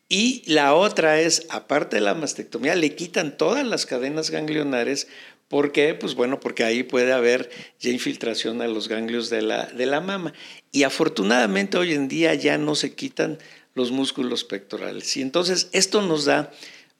Y 0.09 0.43
la 0.47 0.75
otra 0.75 1.21
es, 1.21 1.47
aparte 1.51 1.97
de 1.97 2.03
la 2.03 2.15
mastectomía, 2.15 2.75
le 2.75 2.95
quitan 2.95 3.37
todas 3.37 3.67
las 3.67 3.87
cadenas 3.87 4.31
ganglionares. 4.31 5.09
¿Por 5.49 5.73
qué? 5.73 5.95
Pues 5.95 6.15
bueno, 6.15 6.41
porque 6.41 6.65
ahí 6.65 6.83
puede 6.83 7.13
haber 7.13 7.51
ya 7.79 7.91
infiltración 7.91 8.63
a 8.63 8.69
los 8.69 8.89
ganglios 8.89 9.31
de 9.31 9.43
la, 9.43 9.67
de 9.67 9.87
la 9.87 10.01
mama. 10.01 10.33
Y 10.73 10.85
afortunadamente 10.85 11.79
hoy 11.79 11.95
en 11.95 12.09
día 12.09 12.35
ya 12.35 12.59
no 12.59 12.75
se 12.75 12.95
quitan 12.95 13.39
los 13.75 13.91
músculos 13.91 14.45
pectorales. 14.45 15.17
Y 15.17 15.23
entonces 15.23 15.69
esto 15.73 16.03
nos 16.03 16.25
da 16.25 16.51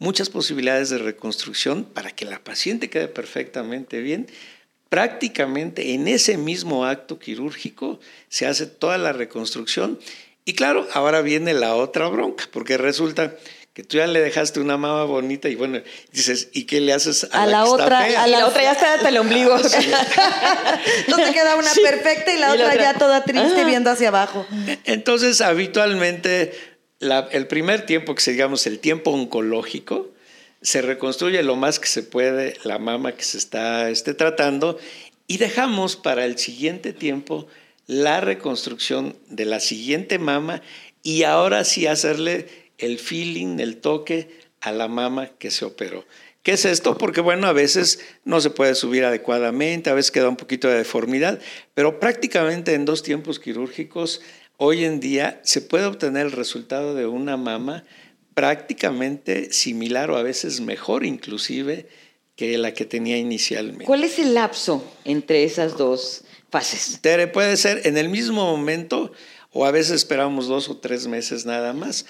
muchas 0.01 0.29
posibilidades 0.31 0.91
de 0.91 0.99
reconstrucción 0.99 1.85
para 1.85 2.11
que 2.11 2.25
la 2.25 2.43
paciente 2.43 2.91
quede 2.91 3.07
perfectamente 3.07 4.01
bien, 4.01 4.27
prácticamente 4.89 5.95
en 5.95 6.09
ese 6.09 6.37
mismo 6.37 6.85
acto 6.85 7.19
quirúrgico 7.21 8.01
se 8.29 8.47
hace 8.47 8.67
toda 8.67 8.99
la 8.99 9.13
reconstrucción. 9.13 10.01
Y 10.45 10.55
claro, 10.55 10.89
ahora 10.95 11.21
viene 11.23 11.55
la 11.55 11.77
otra 11.77 12.09
bronca, 12.09 12.49
porque 12.51 12.77
resulta 12.77 13.35
que 13.73 13.85
tú 13.85 13.99
ya 13.99 14.07
le 14.09 14.21
dejaste 14.21 14.59
una 14.59 14.77
mama 14.77 15.05
bonita 15.05 15.49
y 15.49 15.55
bueno, 15.55 15.81
dices, 16.13 16.49
¿y 16.53 16.65
qué 16.65 16.81
le 16.81 16.93
haces 16.93 17.29
a, 17.31 17.45
A 17.45 17.47
la 17.47 17.59
que 17.59 17.65
está 17.71 17.85
otra- 17.85 18.03
fea? 18.05 18.23
a 18.25 18.27
la- 18.27 18.39
la 18.41 18.47
otra 18.49 18.63
ya 18.63 18.73
está 18.73 18.95
hasta 18.95 19.09
el 19.11 19.19
ombligo. 19.19 19.57
No 21.09 21.17
te 21.17 21.33
queda 21.33 21.55
una 21.57 21.71
Sí. 21.73 21.81
perfecta 21.83 22.33
y 22.35 22.39
la 22.39 22.55
Y 22.55 22.59
la 22.59 22.65
otra 22.65 22.67
otra- 22.75 22.83
ya 22.93 22.99
toda 22.99 23.23
triste 23.25 23.61
Ah. 23.61 23.65
viendo 23.65 23.91
hacia 23.91 24.09
abajo. 24.09 24.45
Entonces, 24.85 25.41
habitualmente, 25.41 26.53
el 27.01 27.47
primer 27.47 27.87
tiempo, 27.87 28.15
que 28.15 28.21
se 28.21 28.33
digamos 28.33 28.67
el 28.67 28.79
tiempo 28.79 29.11
oncológico, 29.11 30.11
se 30.63 30.83
reconstruye 30.83 31.43
lo 31.43 31.57
más 31.57 31.81
que 31.81 31.89
se 31.89 32.03
puede 32.03 32.55
la 32.65 32.79
mama 32.79 33.13
que 33.13 33.25
se 33.25 33.39
está 33.39 33.89
esté 33.89 34.13
tratando 34.13 34.79
y 35.27 35.39
dejamos 35.39 35.97
para 35.97 36.27
el 36.27 36.39
siguiente 36.39 36.93
tiempo 36.93 37.47
la 37.87 38.21
reconstrucción 38.21 39.17
de 39.29 39.47
la 39.47 39.61
siguiente 39.61 40.19
mama 40.19 40.63
y 41.03 41.23
ahora 41.23 41.65
sí 41.65 41.87
hacerle 41.87 42.47
el 42.79 42.99
feeling, 42.99 43.59
el 43.59 43.79
toque 43.79 44.29
a 44.61 44.73
la 44.73 44.89
mama 44.89 45.31
que 45.39 45.51
se 45.51 45.65
operó. 45.65 46.05
¿Qué 46.43 46.53
es 46.53 46.65
esto? 46.65 46.97
Porque 46.97 47.21
bueno, 47.21 47.47
a 47.47 47.53
veces 47.53 48.01
no 48.25 48.41
se 48.41 48.51
puede 48.51 48.75
subir 48.75 49.05
adecuadamente, 49.05 49.91
a 49.91 49.95
veces 49.95 50.11
queda 50.11 50.29
un 50.29 50.37
poquito 50.37 50.69
de 50.69 50.79
deformidad, 50.79 51.39
pero 51.75 52.01
prácticamente 52.01 52.75
en 52.75 52.87
dos 52.87 53.03
tiempos 53.03 53.39
quirúrgicos, 53.39 54.23
hoy 54.63 54.85
en 54.85 55.01
día 55.01 55.41
se 55.43 55.63
puede 55.63 55.87
obtener 55.87 56.27
el 56.27 56.33
resultado 56.33 56.95
de 56.95 57.07
una 57.07 57.39
mama 57.39 57.83
prácticamente 58.35 59.53
similar 59.55 60.11
o 60.11 60.19
a 60.19 60.23
veces 60.23 60.61
mejor 60.61 61.07
inclusive 61.07 61.89
que 62.37 62.59
la 62.59 62.75
que 62.75 62.85
tenía 62.85 63.17
inicialmente. 63.17 63.87
¿Cuál 63.87 64.05
es 64.05 64.19
el 64.19 64.35
lapso 64.35 64.85
entre 65.07 65.45
esas 65.45 65.79
dos 65.79 66.25
fases? 66.51 66.99
Tere, 67.01 67.27
puede 67.27 67.57
ser 67.57 67.87
en 67.87 67.97
el 67.97 68.11
mismo 68.11 68.45
momento 68.45 69.13
o 69.51 69.65
a 69.65 69.71
veces 69.71 69.93
esperamos 69.93 70.47
dos 70.47 70.69
o 70.69 70.77
tres 70.77 71.07
meses 71.07 71.47
nada 71.47 71.73
más. 71.73 72.05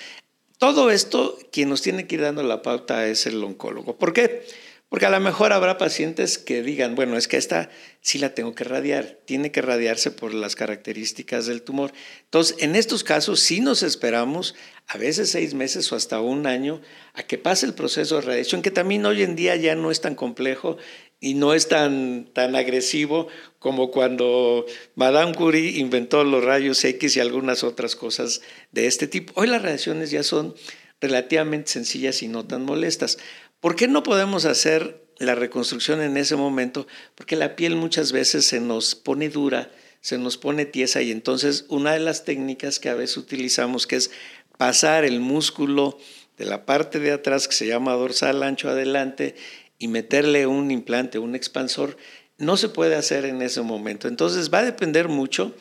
Todo 0.58 0.90
esto, 0.90 1.38
quien 1.52 1.68
nos 1.68 1.82
tiene 1.82 2.08
que 2.08 2.16
ir 2.16 2.22
dando 2.22 2.42
la 2.42 2.62
pauta 2.62 3.06
es 3.06 3.26
el 3.26 3.42
oncólogo. 3.44 3.96
¿Por 3.96 4.12
qué? 4.12 4.28
Porque 4.28 4.69
a 5.06 5.10
lo 5.10 5.20
mejor 5.20 5.52
habrá 5.52 5.78
pacientes 5.78 6.36
que 6.36 6.62
digan, 6.62 6.96
bueno, 6.96 7.16
es 7.16 7.28
que 7.28 7.36
esta 7.36 7.70
sí 8.00 8.18
la 8.18 8.34
tengo 8.34 8.54
que 8.54 8.64
radiar, 8.64 9.18
tiene 9.24 9.52
que 9.52 9.62
radiarse 9.62 10.10
por 10.10 10.34
las 10.34 10.56
características 10.56 11.46
del 11.46 11.62
tumor. 11.62 11.92
Entonces, 12.24 12.56
en 12.58 12.74
estos 12.74 13.04
casos 13.04 13.40
sí 13.40 13.60
nos 13.60 13.82
esperamos 13.84 14.56
a 14.88 14.98
veces 14.98 15.30
seis 15.30 15.54
meses 15.54 15.90
o 15.92 15.96
hasta 15.96 16.20
un 16.20 16.46
año 16.46 16.80
a 17.14 17.22
que 17.22 17.38
pase 17.38 17.66
el 17.66 17.74
proceso 17.74 18.16
de 18.16 18.22
radiación, 18.22 18.62
que 18.62 18.72
también 18.72 19.06
hoy 19.06 19.22
en 19.22 19.36
día 19.36 19.54
ya 19.54 19.76
no 19.76 19.92
es 19.92 20.00
tan 20.00 20.16
complejo 20.16 20.76
y 21.20 21.34
no 21.34 21.54
es 21.54 21.68
tan, 21.68 22.28
tan 22.32 22.56
agresivo 22.56 23.28
como 23.60 23.90
cuando 23.90 24.66
Madame 24.96 25.34
Curie 25.34 25.78
inventó 25.78 26.24
los 26.24 26.42
rayos 26.42 26.82
X 26.82 27.16
y 27.16 27.20
algunas 27.20 27.62
otras 27.62 27.94
cosas 27.94 28.40
de 28.72 28.86
este 28.86 29.06
tipo. 29.06 29.32
Hoy 29.36 29.46
las 29.46 29.62
radiaciones 29.62 30.10
ya 30.10 30.24
son 30.24 30.54
relativamente 31.00 31.70
sencillas 31.70 32.22
y 32.22 32.28
no 32.28 32.46
tan 32.46 32.64
molestas. 32.64 33.18
¿Por 33.60 33.76
qué 33.76 33.88
no 33.88 34.02
podemos 34.02 34.46
hacer 34.46 35.04
la 35.18 35.34
reconstrucción 35.34 36.00
en 36.00 36.16
ese 36.16 36.34
momento? 36.34 36.86
Porque 37.14 37.36
la 37.36 37.56
piel 37.56 37.76
muchas 37.76 38.10
veces 38.10 38.46
se 38.46 38.58
nos 38.58 38.94
pone 38.94 39.28
dura, 39.28 39.70
se 40.00 40.16
nos 40.16 40.38
pone 40.38 40.64
tiesa 40.64 41.02
y 41.02 41.10
entonces 41.10 41.66
una 41.68 41.92
de 41.92 42.00
las 42.00 42.24
técnicas 42.24 42.78
que 42.78 42.88
a 42.88 42.94
veces 42.94 43.18
utilizamos 43.18 43.86
que 43.86 43.96
es 43.96 44.10
pasar 44.56 45.04
el 45.04 45.20
músculo 45.20 45.98
de 46.38 46.46
la 46.46 46.64
parte 46.64 47.00
de 47.00 47.12
atrás 47.12 47.48
que 47.48 47.54
se 47.54 47.66
llama 47.66 47.92
dorsal 47.92 48.42
ancho 48.42 48.70
adelante 48.70 49.34
y 49.78 49.88
meterle 49.88 50.46
un 50.46 50.70
implante, 50.70 51.18
un 51.18 51.34
expansor, 51.34 51.98
no 52.38 52.56
se 52.56 52.70
puede 52.70 52.94
hacer 52.94 53.26
en 53.26 53.42
ese 53.42 53.60
momento. 53.60 54.08
Entonces 54.08 54.50
va 54.52 54.60
a 54.60 54.64
depender 54.64 55.08
mucho 55.08 55.54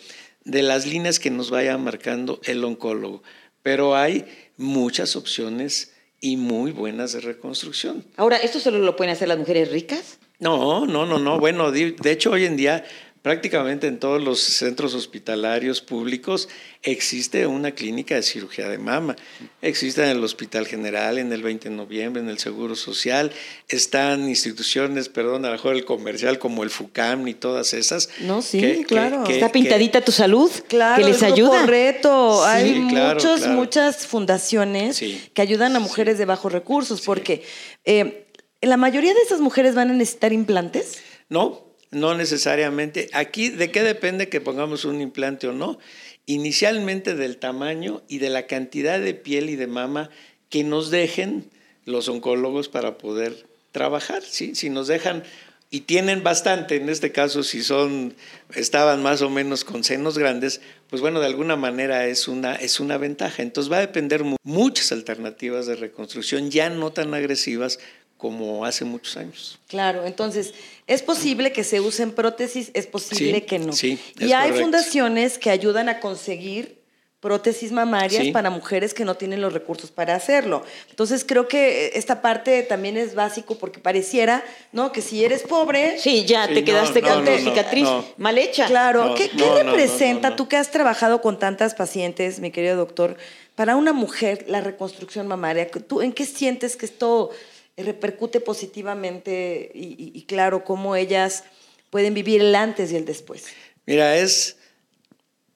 de 0.45 0.63
las 0.63 0.85
líneas 0.85 1.19
que 1.19 1.31
nos 1.31 1.51
vaya 1.51 1.77
marcando 1.77 2.39
el 2.45 2.63
oncólogo, 2.63 3.23
pero 3.61 3.97
hay 3.97 4.25
muchas 4.55 5.17
opciones 5.17 5.91
y 6.21 6.37
muy 6.37 6.71
buenas 6.71 7.13
de 7.13 7.21
reconstrucción. 7.21 8.03
Ahora, 8.17 8.37
¿esto 8.37 8.59
solo 8.59 8.79
lo 8.79 8.95
pueden 8.95 9.13
hacer 9.13 9.27
las 9.27 9.37
mujeres 9.37 9.71
ricas? 9.71 10.19
No, 10.39 10.85
no, 10.85 11.05
no, 11.05 11.19
no. 11.19 11.39
Bueno, 11.39 11.71
de 11.71 11.95
hecho 12.05 12.31
hoy 12.31 12.45
en 12.45 12.55
día 12.55 12.85
prácticamente 13.21 13.87
en 13.87 13.99
todos 13.99 14.21
los 14.23 14.39
centros 14.41 14.93
hospitalarios 14.93 15.81
públicos 15.81 16.47
existe 16.83 17.45
una 17.47 17.71
clínica 17.71 18.15
de 18.15 18.23
cirugía 18.23 18.69
de 18.69 18.77
mama. 18.77 19.15
Existe 19.61 20.01
en 20.03 20.09
el 20.11 20.23
Hospital 20.23 20.65
General, 20.65 21.17
en 21.17 21.31
el 21.33 21.43
20 21.43 21.69
de 21.69 21.75
noviembre, 21.75 22.21
en 22.21 22.29
el 22.29 22.39
Seguro 22.39 22.75
Social. 22.75 23.31
Están 23.67 24.29
instituciones, 24.29 25.09
perdón, 25.09 25.43
a 25.45 25.49
lo 25.49 25.53
mejor 25.55 25.75
el 25.75 25.83
comercial 25.85 26.39
como 26.39 26.63
el 26.63 26.69
FUCAM 26.69 27.27
y 27.27 27.33
todas 27.33 27.73
esas. 27.73 28.09
No, 28.21 28.41
sí, 28.41 28.85
claro. 28.87 29.23
que- 29.25 29.33
¿Está 29.33 29.47
que- 29.47 29.53
pintadita 29.53 30.01
tu 30.01 30.11
salud? 30.13 30.49
Claro, 30.67 31.03
que 31.03 31.11
les 31.11 31.21
ayuda. 31.21 31.65
Reto. 31.65 32.41
Sí, 32.43 32.49
Hay 32.49 32.87
claro, 32.89 33.15
muchos, 33.15 33.39
claro. 33.41 33.53
muchas 33.53 34.07
fundaciones 34.07 34.95
Sí. 34.95 35.21
que 35.33 35.41
ayudan 35.41 35.75
a 35.75 35.79
mujeres 35.79 36.17
de 36.17 36.25
bajos 36.25 36.51
recursos, 36.53 37.01
porque 37.01 37.43
eh, 37.85 38.27
la 38.61 38.77
mayoría 38.77 39.13
de 39.13 39.19
esas 39.21 39.41
mujeres 39.41 39.75
van 39.75 39.89
a 39.89 39.93
necesitar 39.93 40.31
implantes. 40.33 40.99
No, 41.29 41.68
no 41.91 42.13
necesariamente. 42.15 43.09
Aquí, 43.13 43.49
¿de 43.49 43.71
qué 43.71 43.83
depende 43.83 44.29
que 44.29 44.41
pongamos 44.41 44.85
un 44.85 45.01
implante 45.01 45.47
o 45.47 45.53
no? 45.53 45.79
Inicialmente 46.25 47.15
del 47.15 47.37
tamaño 47.37 48.03
y 48.07 48.19
de 48.19 48.29
la 48.29 48.45
cantidad 48.45 48.99
de 48.99 49.13
piel 49.15 49.49
y 49.49 49.55
de 49.55 49.67
mama 49.67 50.09
que 50.49 50.63
nos 50.63 50.91
dejen 50.91 51.49
los 51.85 52.07
oncólogos 52.07 52.69
para 52.69 52.97
poder 52.97 53.47
trabajar. 53.71 54.21
¿sí? 54.21 54.53
Si 54.53 54.69
nos 54.69 54.87
dejan 54.87 55.23
y 55.71 55.81
tienen 55.81 56.23
bastante, 56.23 56.75
en 56.75 56.89
este 56.89 57.11
caso 57.11 57.43
si 57.43 57.63
son 57.63 58.15
estaban 58.55 59.01
más 59.03 59.21
o 59.21 59.29
menos 59.29 59.63
con 59.63 59.83
senos 59.83 60.17
grandes, 60.17 60.61
pues 60.89 61.01
bueno, 61.01 61.19
de 61.19 61.27
alguna 61.27 61.55
manera 61.55 62.07
es 62.07 62.27
una 62.27 62.55
es 62.55 62.79
una 62.79 62.97
ventaja. 62.97 63.41
Entonces 63.43 63.71
va 63.71 63.77
a 63.77 63.81
depender 63.81 64.23
mu- 64.23 64.37
muchas 64.43 64.91
alternativas 64.91 65.65
de 65.67 65.75
reconstrucción 65.75 66.49
ya 66.51 66.69
no 66.69 66.91
tan 66.91 67.13
agresivas 67.13 67.79
como 68.19 68.65
hace 68.65 68.83
muchos 68.85 69.17
años. 69.17 69.57
Claro, 69.67 70.05
entonces 70.05 70.53
es 70.87 71.01
posible 71.01 71.51
que 71.53 71.63
se 71.63 71.79
usen 71.79 72.11
prótesis, 72.11 72.69
es 72.75 72.85
posible 72.85 73.39
Sí, 73.39 73.41
que 73.45 73.57
no. 73.59 73.71
sí, 73.73 73.97
y 74.19 74.25
es 74.25 74.33
hay 74.33 74.49
correcto. 74.49 74.61
fundaciones 74.61 75.37
que 75.39 75.49
ayudan 75.49 75.87
a 75.89 75.99
conseguir 76.01 76.77
prótesis 77.21 77.71
mamarias 77.71 78.23
Sí. 78.23 78.31
para 78.31 78.49
mujeres 78.49 78.93
que 78.93 79.03
no 79.05 79.15
tienen 79.15 79.41
los 79.41 79.51
recursos 79.53 79.89
para 79.91 80.15
hacerlo. 80.15 80.63
Entonces 80.89 81.25
creo 81.25 81.47
que 81.49 81.91
esta 81.95 82.21
parte 82.21 82.61
también 82.63 82.95
es 82.97 83.15
básico 83.15 83.57
porque 83.57 83.79
pareciera, 83.79 84.43
¿no? 84.73 84.91
Que 84.93 85.01
si 85.01 85.23
eres 85.25 85.43
pobre, 85.43 85.97
Sí, 85.99 86.25
ya 86.25 86.47
Sí, 86.47 86.53
te 86.55 86.59
no, 86.61 86.65
quedaste 86.65 87.01
no, 87.01 87.09
con 87.09 87.25
no, 87.25 87.37
cicatriz 87.37 87.83
no. 87.83 88.05
mal 88.17 88.37
hecha. 88.37 88.67
Claro, 88.67 89.05
No, 89.05 89.15
¿qué, 89.15 89.29
qué 89.29 89.35
no, 89.37 89.47
no, 89.47 89.63
no, 89.63 89.71
representa, 89.71 90.29
no, 90.29 90.31
no. 90.31 90.35
tú 90.37 90.47
que 90.47 90.55
has 90.57 90.71
trabajado 90.71 91.21
con 91.21 91.39
tantas 91.39 91.73
pacientes, 91.75 92.39
mi 92.39 92.51
querido 92.51 92.75
doctor, 92.77 93.17
para 93.55 93.75
una 93.75 93.91
mujer 93.91 94.45
la 94.47 94.61
reconstrucción 94.61 95.27
mamaria? 95.27 95.69
¿Tú 95.69 96.01
en 96.01 96.13
qué 96.13 96.25
sientes 96.25 96.77
que 96.77 96.85
esto 96.85 97.31
eh, 97.33 97.35
repercute 97.83 98.39
positivamente 98.39 99.71
y, 99.73 99.87
y- 99.97 100.11
y 100.13 100.23
claro, 100.25 100.63
cómo 100.63 100.95
ellas 100.95 101.43
pueden 101.89 102.13
vivir 102.13 102.41
el 102.41 102.55
antes 102.55 102.91
y 102.91 102.95
el 102.95 103.05
después? 103.05 103.45
Mira, 103.85 104.17
es 104.17 104.57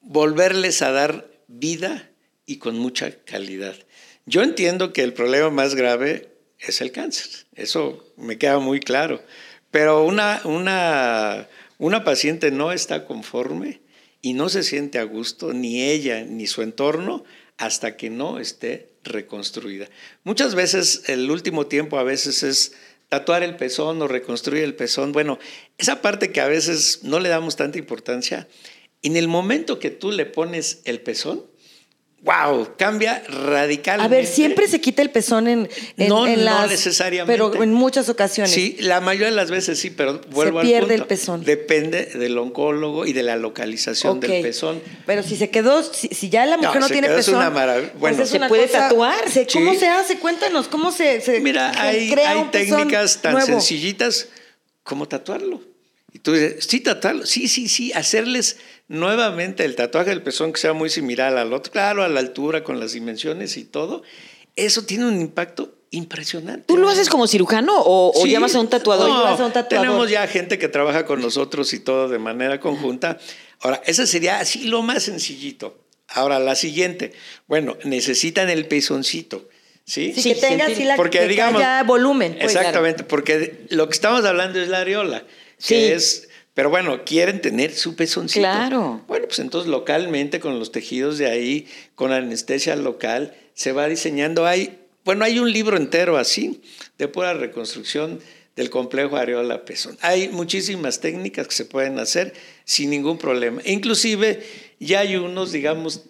volverles 0.00 0.82
a 0.82 0.90
dar 0.92 1.30
vida 1.48 2.10
y 2.46 2.58
con 2.58 2.78
mucha 2.78 3.12
calidad. 3.24 3.74
Yo 4.26 4.42
entiendo 4.42 4.92
que 4.92 5.02
el 5.02 5.12
problema 5.12 5.50
más 5.50 5.74
grave 5.74 6.30
es 6.58 6.80
el 6.80 6.92
cáncer, 6.92 7.46
eso 7.54 8.04
me 8.16 8.38
queda 8.38 8.58
muy 8.58 8.80
claro, 8.80 9.22
pero 9.70 10.04
una, 10.04 10.40
una, 10.44 11.48
una 11.78 12.04
paciente 12.04 12.50
no 12.50 12.72
está 12.72 13.06
conforme 13.06 13.80
y 14.22 14.32
no 14.32 14.48
se 14.48 14.62
siente 14.62 14.98
a 14.98 15.02
gusto, 15.04 15.52
ni 15.52 15.82
ella 15.82 16.24
ni 16.24 16.46
su 16.46 16.62
entorno, 16.62 17.24
hasta 17.58 17.96
que 17.96 18.08
no 18.08 18.38
esté 18.38 18.93
reconstruida. 19.04 19.88
Muchas 20.24 20.54
veces, 20.54 21.04
el 21.06 21.30
último 21.30 21.66
tiempo 21.66 21.98
a 21.98 22.02
veces 22.02 22.42
es 22.42 22.74
tatuar 23.08 23.42
el 23.42 23.56
pezón 23.56 24.00
o 24.02 24.08
reconstruir 24.08 24.64
el 24.64 24.74
pezón. 24.74 25.12
Bueno, 25.12 25.38
esa 25.78 26.02
parte 26.02 26.32
que 26.32 26.40
a 26.40 26.48
veces 26.48 27.00
no 27.02 27.20
le 27.20 27.28
damos 27.28 27.56
tanta 27.56 27.78
importancia, 27.78 28.48
en 29.02 29.16
el 29.16 29.28
momento 29.28 29.78
que 29.78 29.90
tú 29.90 30.10
le 30.10 30.26
pones 30.26 30.80
el 30.84 31.00
pezón, 31.00 31.44
wow, 32.24 32.70
cambia 32.78 33.22
radicalmente. 33.28 34.04
A 34.04 34.08
ver, 34.18 34.26
siempre 34.26 34.66
se 34.66 34.80
quita 34.80 35.02
el 35.02 35.10
pezón 35.10 35.46
en, 35.46 35.68
en, 35.98 36.08
No, 36.08 36.26
en 36.26 36.42
no 36.44 36.66
necesariamente. 36.66 37.30
Pero 37.32 37.62
en 37.62 37.72
muchas 37.72 38.08
ocasiones. 38.08 38.50
Sí, 38.50 38.76
la 38.80 39.00
mayoría 39.02 39.26
de 39.28 39.36
las 39.36 39.50
veces 39.50 39.78
sí, 39.78 39.90
pero 39.90 40.20
vuelvo 40.30 40.60
al 40.60 40.66
pierde 40.66 40.94
el 40.94 41.00
punto. 41.00 41.08
pezón. 41.08 41.44
Depende 41.44 42.06
del 42.06 42.38
oncólogo 42.38 43.04
y 43.04 43.12
de 43.12 43.22
la 43.22 43.36
localización 43.36 44.20
del 44.20 44.40
pezón. 44.42 44.80
Pero 45.04 45.22
si 45.22 45.36
se 45.36 45.50
quedó, 45.50 45.82
si, 45.82 46.08
si 46.08 46.30
ya 46.30 46.46
la 46.46 46.56
mujer 46.56 46.80
no, 46.80 46.86
se 46.88 46.94
tiene 46.94 47.08
quedó, 47.08 47.18
es 47.18 47.26
pezón. 47.26 47.40
una 47.40 47.50
maravilla. 47.50 47.90
pues 47.90 48.00
Bueno, 48.00 48.22
es 48.22 48.30
¿Se 48.30 48.36
una 48.38 48.48
puede 48.48 48.66
cosa- 48.68 48.88
tatuar? 48.88 49.30
se- 49.30 49.46
¿Cómo 49.46 49.72
Sí. 49.74 49.78
se 49.80 49.88
hace? 49.88 50.18
Cuéntanos, 50.18 50.68
¿cómo 50.68 50.92
se, 50.92 51.20
se- 51.20 51.40
Mira, 51.40 51.74
se 51.74 51.78
hay, 51.80 52.10
crea 52.10 52.30
hay 52.30 52.38
un 52.38 52.50
pezón 52.50 52.78
técnicas 52.78 53.20
tan 53.20 53.32
nuevo? 53.34 53.46
sencillitas 53.46 54.28
como 54.82 55.06
tatuarlo. 55.06 55.60
Y 56.12 56.20
tú 56.20 56.32
dices, 56.32 56.64
sí, 56.68 56.80
tatuarlo, 56.80 57.26
sí, 57.26 57.48
sí, 57.48 57.68
sí, 57.68 57.92
hacerles 57.92 58.56
nuevamente 58.88 59.64
el 59.64 59.76
tatuaje 59.76 60.10
del 60.10 60.22
pezón 60.22 60.52
que 60.52 60.60
sea 60.60 60.72
muy 60.72 60.90
similar 60.90 61.36
al 61.36 61.52
otro, 61.52 61.72
claro, 61.72 62.02
a 62.02 62.08
la 62.08 62.20
altura, 62.20 62.62
con 62.64 62.80
las 62.80 62.92
dimensiones 62.92 63.56
y 63.56 63.64
todo. 63.64 64.02
Eso 64.56 64.84
tiene 64.84 65.06
un 65.06 65.20
impacto 65.20 65.74
impresionante. 65.90 66.64
¿Tú 66.66 66.76
lo 66.76 66.88
haces 66.88 67.08
como 67.08 67.26
cirujano 67.26 67.80
o, 67.80 68.12
o 68.14 68.26
llamas 68.26 68.54
a 68.54 68.60
un 68.60 68.68
tatuador? 68.68 69.08
No, 69.08 69.16
a 69.26 69.32
un 69.34 69.52
tatuador. 69.52 69.68
Tenemos 69.86 70.10
ya 70.10 70.26
gente 70.26 70.58
que 70.58 70.68
trabaja 70.68 71.06
con 71.06 71.20
nosotros 71.20 71.72
y 71.72 71.80
todo 71.80 72.08
de 72.08 72.18
manera 72.18 72.60
conjunta. 72.60 73.18
Ahora, 73.60 73.80
esa 73.86 74.06
sería 74.06 74.38
así 74.40 74.64
lo 74.64 74.82
más 74.82 75.04
sencillito. 75.04 75.78
Ahora, 76.08 76.38
la 76.38 76.54
siguiente. 76.54 77.12
Bueno, 77.46 77.76
necesitan 77.84 78.50
el 78.50 78.66
pezoncito. 78.66 79.48
¿Sí? 79.86 80.12
Sí, 80.14 80.22
Sí, 80.22 80.34
que 80.34 80.40
tenga 80.40 80.66
sentir- 80.66 80.72
así 80.74 80.84
la 80.84 80.96
porque 80.96 81.18
que 81.20 81.28
digamos 81.28 81.60
haya 81.60 81.82
volumen. 81.82 82.34
pues. 82.40 82.54
exactamente, 82.54 83.04
porque 83.04 83.66
lo 83.70 83.86
que 83.88 83.92
estamos 83.94 84.24
hablando 84.24 84.58
es 84.60 84.68
la 84.68 84.78
areola, 84.80 85.24
Sí. 85.58 85.74
que 85.74 85.94
es, 85.94 86.28
pero 86.54 86.70
bueno, 86.70 87.04
quieren 87.04 87.40
tener 87.40 87.72
su 87.72 87.96
pezoncito. 87.96 88.40
Claro. 88.40 89.02
Bueno, 89.08 89.26
pues 89.26 89.40
entonces 89.40 89.68
localmente 89.68 90.38
con 90.38 90.58
los 90.58 90.70
tejidos 90.70 91.18
de 91.18 91.26
ahí, 91.26 91.66
con 91.96 92.12
anestesia 92.12 92.76
local, 92.76 93.34
se 93.54 93.72
va 93.72 93.88
diseñando. 93.88 94.46
Hay, 94.46 94.78
bueno, 95.04 95.24
hay 95.24 95.40
un 95.40 95.52
libro 95.52 95.76
entero 95.76 96.16
así 96.16 96.62
de 96.96 97.08
pura 97.08 97.34
reconstrucción 97.34 98.20
del 98.54 98.70
complejo 98.70 99.16
areola 99.16 99.64
pezón. 99.64 99.98
Hay 100.00 100.28
muchísimas 100.28 101.00
técnicas 101.00 101.48
que 101.48 101.54
se 101.54 101.64
pueden 101.64 101.98
hacer 101.98 102.34
sin 102.64 102.90
ningún 102.90 103.18
problema. 103.18 103.60
Inclusive 103.64 104.46
ya 104.78 105.00
hay 105.00 105.16
unos, 105.16 105.50
digamos, 105.50 106.04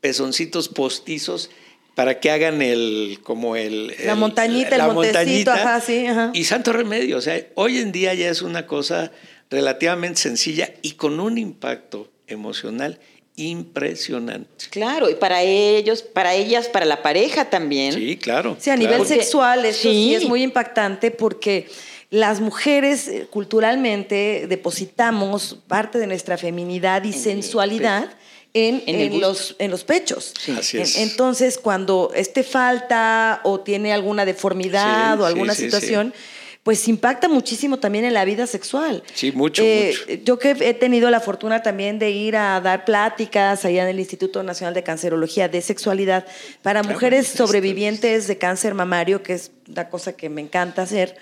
pezoncitos 0.00 0.68
postizos 0.68 1.50
para 1.96 2.20
que 2.20 2.30
hagan 2.30 2.62
el 2.62 3.18
como 3.24 3.56
el 3.56 3.96
La 4.04 4.14
montañita, 4.14 4.76
el 4.76 4.92
montecito, 4.92 5.50
ajá, 5.50 5.80
sí, 5.80 6.06
ajá. 6.06 6.30
y 6.32 6.44
santo 6.44 6.72
remedio, 6.72 7.16
o 7.16 7.20
sea, 7.20 7.44
hoy 7.56 7.78
en 7.78 7.90
día 7.90 8.14
ya 8.14 8.30
es 8.30 8.40
una 8.40 8.68
cosa 8.68 9.10
relativamente 9.50 10.20
sencilla 10.20 10.72
y 10.82 10.92
con 10.92 11.20
un 11.20 11.38
impacto 11.38 12.10
emocional 12.26 12.98
impresionante. 13.36 14.66
Claro, 14.70 15.08
y 15.08 15.14
para 15.14 15.42
ellos, 15.42 16.02
para 16.02 16.34
ellas, 16.34 16.68
para 16.68 16.84
la 16.86 17.02
pareja 17.02 17.48
también. 17.48 17.92
Sí, 17.92 18.16
claro. 18.16 18.56
Sí, 18.58 18.70
a 18.70 18.74
claro. 18.74 18.80
nivel 18.80 18.98
Porque- 18.98 19.14
sexual 19.14 19.64
eso 19.64 19.82
sí. 19.82 19.88
sí. 19.90 20.14
es 20.16 20.24
muy 20.28 20.42
impactante 20.42 21.10
porque 21.10 21.68
las 22.10 22.40
mujeres 22.40 23.06
eh, 23.08 23.26
culturalmente 23.30 24.46
depositamos 24.48 25.58
parte 25.68 25.98
de 25.98 26.06
nuestra 26.06 26.36
feminidad 26.36 27.04
y 27.04 27.12
sensualidad 27.12 28.10
en, 28.54 29.20
los, 29.20 29.54
en 29.58 29.70
los 29.70 29.84
pechos. 29.84 30.32
Sí. 30.40 30.52
Así 30.58 30.78
es. 30.78 30.96
entonces, 30.96 31.58
cuando 31.58 32.10
este 32.14 32.42
falta 32.42 33.40
o 33.44 33.60
tiene 33.60 33.92
alguna 33.92 34.24
deformidad 34.24 35.14
Sí, 35.16 35.20
o 35.22 35.26
sí, 35.26 35.32
alguna 35.32 35.54
sí, 35.54 35.64
situación, 35.64 36.12
pues 36.62 36.86
impacta 36.88 37.28
muchísimo 37.28 37.78
también 37.78 38.04
en 38.04 38.12
la 38.12 38.24
vida 38.24 38.46
sexual. 38.46 39.02
Sí, 39.14 39.32
mucho, 39.32 39.62
Eh, 39.64 39.94
mucho. 40.08 40.22
Yo 40.24 40.38
que 40.38 40.50
he 40.60 40.74
tenido 40.74 41.08
la 41.08 41.20
fortuna 41.20 41.62
también 41.62 41.98
de 41.98 42.10
ir 42.10 42.36
a 42.36 42.60
dar 42.60 42.84
pláticas 42.84 43.64
allá 43.64 43.84
en 43.84 43.88
el 43.88 43.98
Instituto 43.98 44.42
Nacional 44.42 44.74
de 44.74 44.82
Cancerología 44.82 45.48
de 45.48 45.62
Sexualidad 45.62 46.26
para 46.62 46.82
mujeres 46.82 47.26
sobrevivientes 47.28 48.26
de 48.26 48.36
cáncer 48.36 48.74
mamario, 48.74 49.22
que 49.22 49.34
es 49.34 49.50
una 49.68 49.88
cosa 49.88 50.12
que 50.14 50.28
me 50.28 50.40
encanta 50.42 50.82
hacer, 50.82 51.16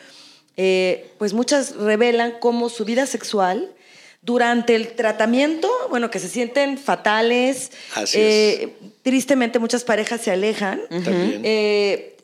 eh, 0.56 1.10
pues 1.18 1.32
muchas 1.32 1.76
revelan 1.76 2.34
cómo 2.40 2.68
su 2.68 2.84
vida 2.84 3.06
sexual 3.06 3.70
durante 4.22 4.74
el 4.74 4.88
tratamiento, 4.96 5.70
bueno, 5.90 6.10
que 6.10 6.18
se 6.18 6.28
sienten 6.28 6.78
fatales, 6.78 7.70
Así 7.94 8.18
eh, 8.20 8.72
tristemente 9.02 9.60
muchas 9.60 9.84
parejas 9.84 10.20
se 10.22 10.32
alejan. 10.32 10.80
También. 10.88 11.42
eh, 11.44 12.15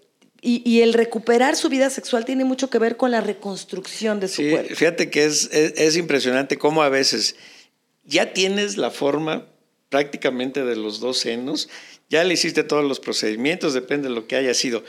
y, 0.45 0.61
y 0.69 0.83
el 0.83 0.93
recuperar 0.93 1.57
su 1.57 1.69
vida 1.71 1.89
sexual 1.89 2.25
tiene 2.27 2.45
mucho 2.45 2.69
que 2.69 2.79
ver 2.79 2.97
con 2.99 3.11
la 3.13 3.21
reconstrucción 3.21 4.19
de 4.21 4.29
su 4.29 4.43
Sí, 4.43 4.51
cuerpo. 4.51 4.75
fíjate 4.75 5.09
que 5.09 5.25
es, 5.25 5.49
es, 5.53 5.73
es 5.77 5.97
impresionante 5.97 6.59
cómo 6.59 6.83
a 6.83 6.89
veces 6.91 7.37
ya 8.05 8.33
tienes 8.35 8.77
la 8.77 8.91
forma 8.91 9.47
prácticamente 9.89 10.65
de 10.65 10.75
los 10.77 11.01
dos 11.01 11.19
senos, 11.19 11.69
ya 12.11 12.25
le 12.25 12.35
hiciste 12.35 12.65
todos 12.65 12.85
los 12.85 12.99
procedimientos, 13.01 13.73
depende 13.75 14.09
de 14.09 14.15
lo 14.15 14.27
que 14.27 14.37
haya 14.37 14.53
sido, 14.55 14.83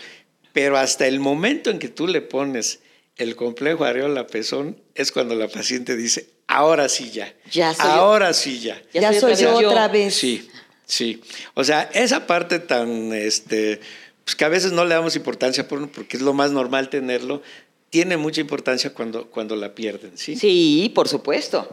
pero 0.53 0.77
hasta 0.77 1.07
el 1.07 1.19
momento 1.19 1.69
en 1.69 1.79
que 1.79 1.87
tú 1.89 2.07
le 2.07 2.21
pones 2.21 2.79
el 3.17 3.35
complejo 3.35 3.83
areola 3.83 4.25
pezón 4.27 4.81
es 4.95 5.11
cuando 5.11 5.35
la 5.35 5.47
paciente 5.47 5.95
dice, 5.95 6.29
ahora 6.47 6.89
sí 6.89 7.11
ya, 7.11 7.31
Ya 7.51 7.73
soy 7.73 7.85
yo". 7.85 7.91
ahora 7.91 8.33
sí 8.33 8.59
ya. 8.59 8.81
Ya 8.93 9.01
Ya, 9.11 9.19
soy 9.19 9.35
soy 9.35 9.45
otra 9.45 9.45
yo 9.45 9.51
vez 9.51 9.61
yo. 9.61 9.69
otra 9.69 9.87
vez. 9.87 10.15
Sí, 10.15 10.47
sí. 10.85 11.21
O 11.53 11.63
sea, 11.63 11.89
esa 11.93 12.25
parte 12.25 12.57
tan, 12.59 13.13
este, 13.13 13.79
pues 14.25 14.35
que 14.35 14.45
a 14.45 14.49
veces 14.49 14.71
no 14.71 14.85
le 14.85 14.95
damos 14.95 15.15
importancia 15.15 15.67
por- 15.67 15.89
porque 15.89 16.17
es 16.17 16.23
lo 16.23 16.33
más 16.33 16.51
normal 16.51 16.89
tenerlo, 16.89 17.41
tiene 17.89 18.17
mucha 18.17 18.41
importancia 18.41 18.93
cuando, 18.93 19.29
cuando 19.29 19.55
la 19.55 19.75
pierden, 19.75 20.17
¿sí? 20.17 20.35
Sí, 20.35 20.91
por 20.95 21.07
supuesto. 21.07 21.67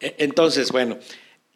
E- 0.00 0.14
Entonces, 0.18 0.70
bueno, 0.72 0.98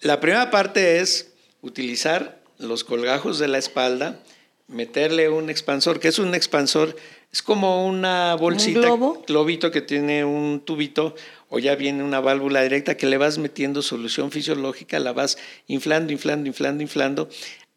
la 0.01 0.21
primera 0.21 0.51
parte 0.51 1.01
es 1.01 1.33
utilizar 1.63 2.41
los 2.59 2.85
colgajos 2.85 3.39
de 3.39 3.49
la 3.49 3.59
espalda, 3.59 4.21
meterle 4.69 5.29
un 5.29 5.51
expansor, 5.51 5.99
que 5.99 6.09
es 6.09 6.19
un 6.19 6.35
expansor, 6.35 6.95
es 7.33 7.43
como 7.43 7.87
una 7.87 8.35
bolsita, 8.35 8.81
globo? 8.81 9.23
globito 9.27 9.71
que 9.71 9.81
tiene 9.81 10.25
un 10.25 10.61
tubito 10.65 11.15
o 11.49 11.59
ya 11.59 11.75
viene 11.75 12.03
una 12.05 12.21
válvula 12.21 12.63
directa 12.63 12.97
que 12.97 13.07
le 13.07 13.17
vas 13.19 13.39
metiendo 13.39 13.83
solución 13.83 14.31
fisiológica, 14.31 14.99
la 15.01 15.13
vas 15.13 15.39
inflando, 15.67 16.13
inflando, 16.13 16.49
inflando, 16.49 16.83
inflando, 16.83 17.29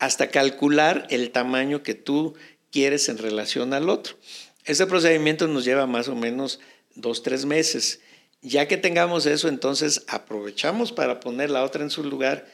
hasta 0.04 0.28
calcular 0.30 1.08
el 1.10 1.32
tamaño 1.32 1.82
que 1.82 1.94
tú 1.94 2.36
quieres 2.72 3.08
en 3.08 3.18
relación 3.18 3.74
al 3.74 3.90
otro. 3.90 4.16
Este 4.66 4.86
procedimiento 4.86 5.48
nos 5.48 5.64
lleva 5.64 5.88
más 5.88 6.10
o 6.10 6.16
menos 6.16 6.60
dos, 6.96 7.24
tres 7.24 7.46
meses. 7.46 8.02
Ya 8.42 8.68
que 8.68 8.76
tengamos 8.76 9.26
eso, 9.26 9.48
entonces 9.48 10.04
aprovechamos 10.10 10.92
para 10.92 11.22
poner 11.22 11.50
la 11.50 11.64
otra 11.64 11.84
en 11.84 11.90
su 11.90 12.04
lugar, 12.04 12.46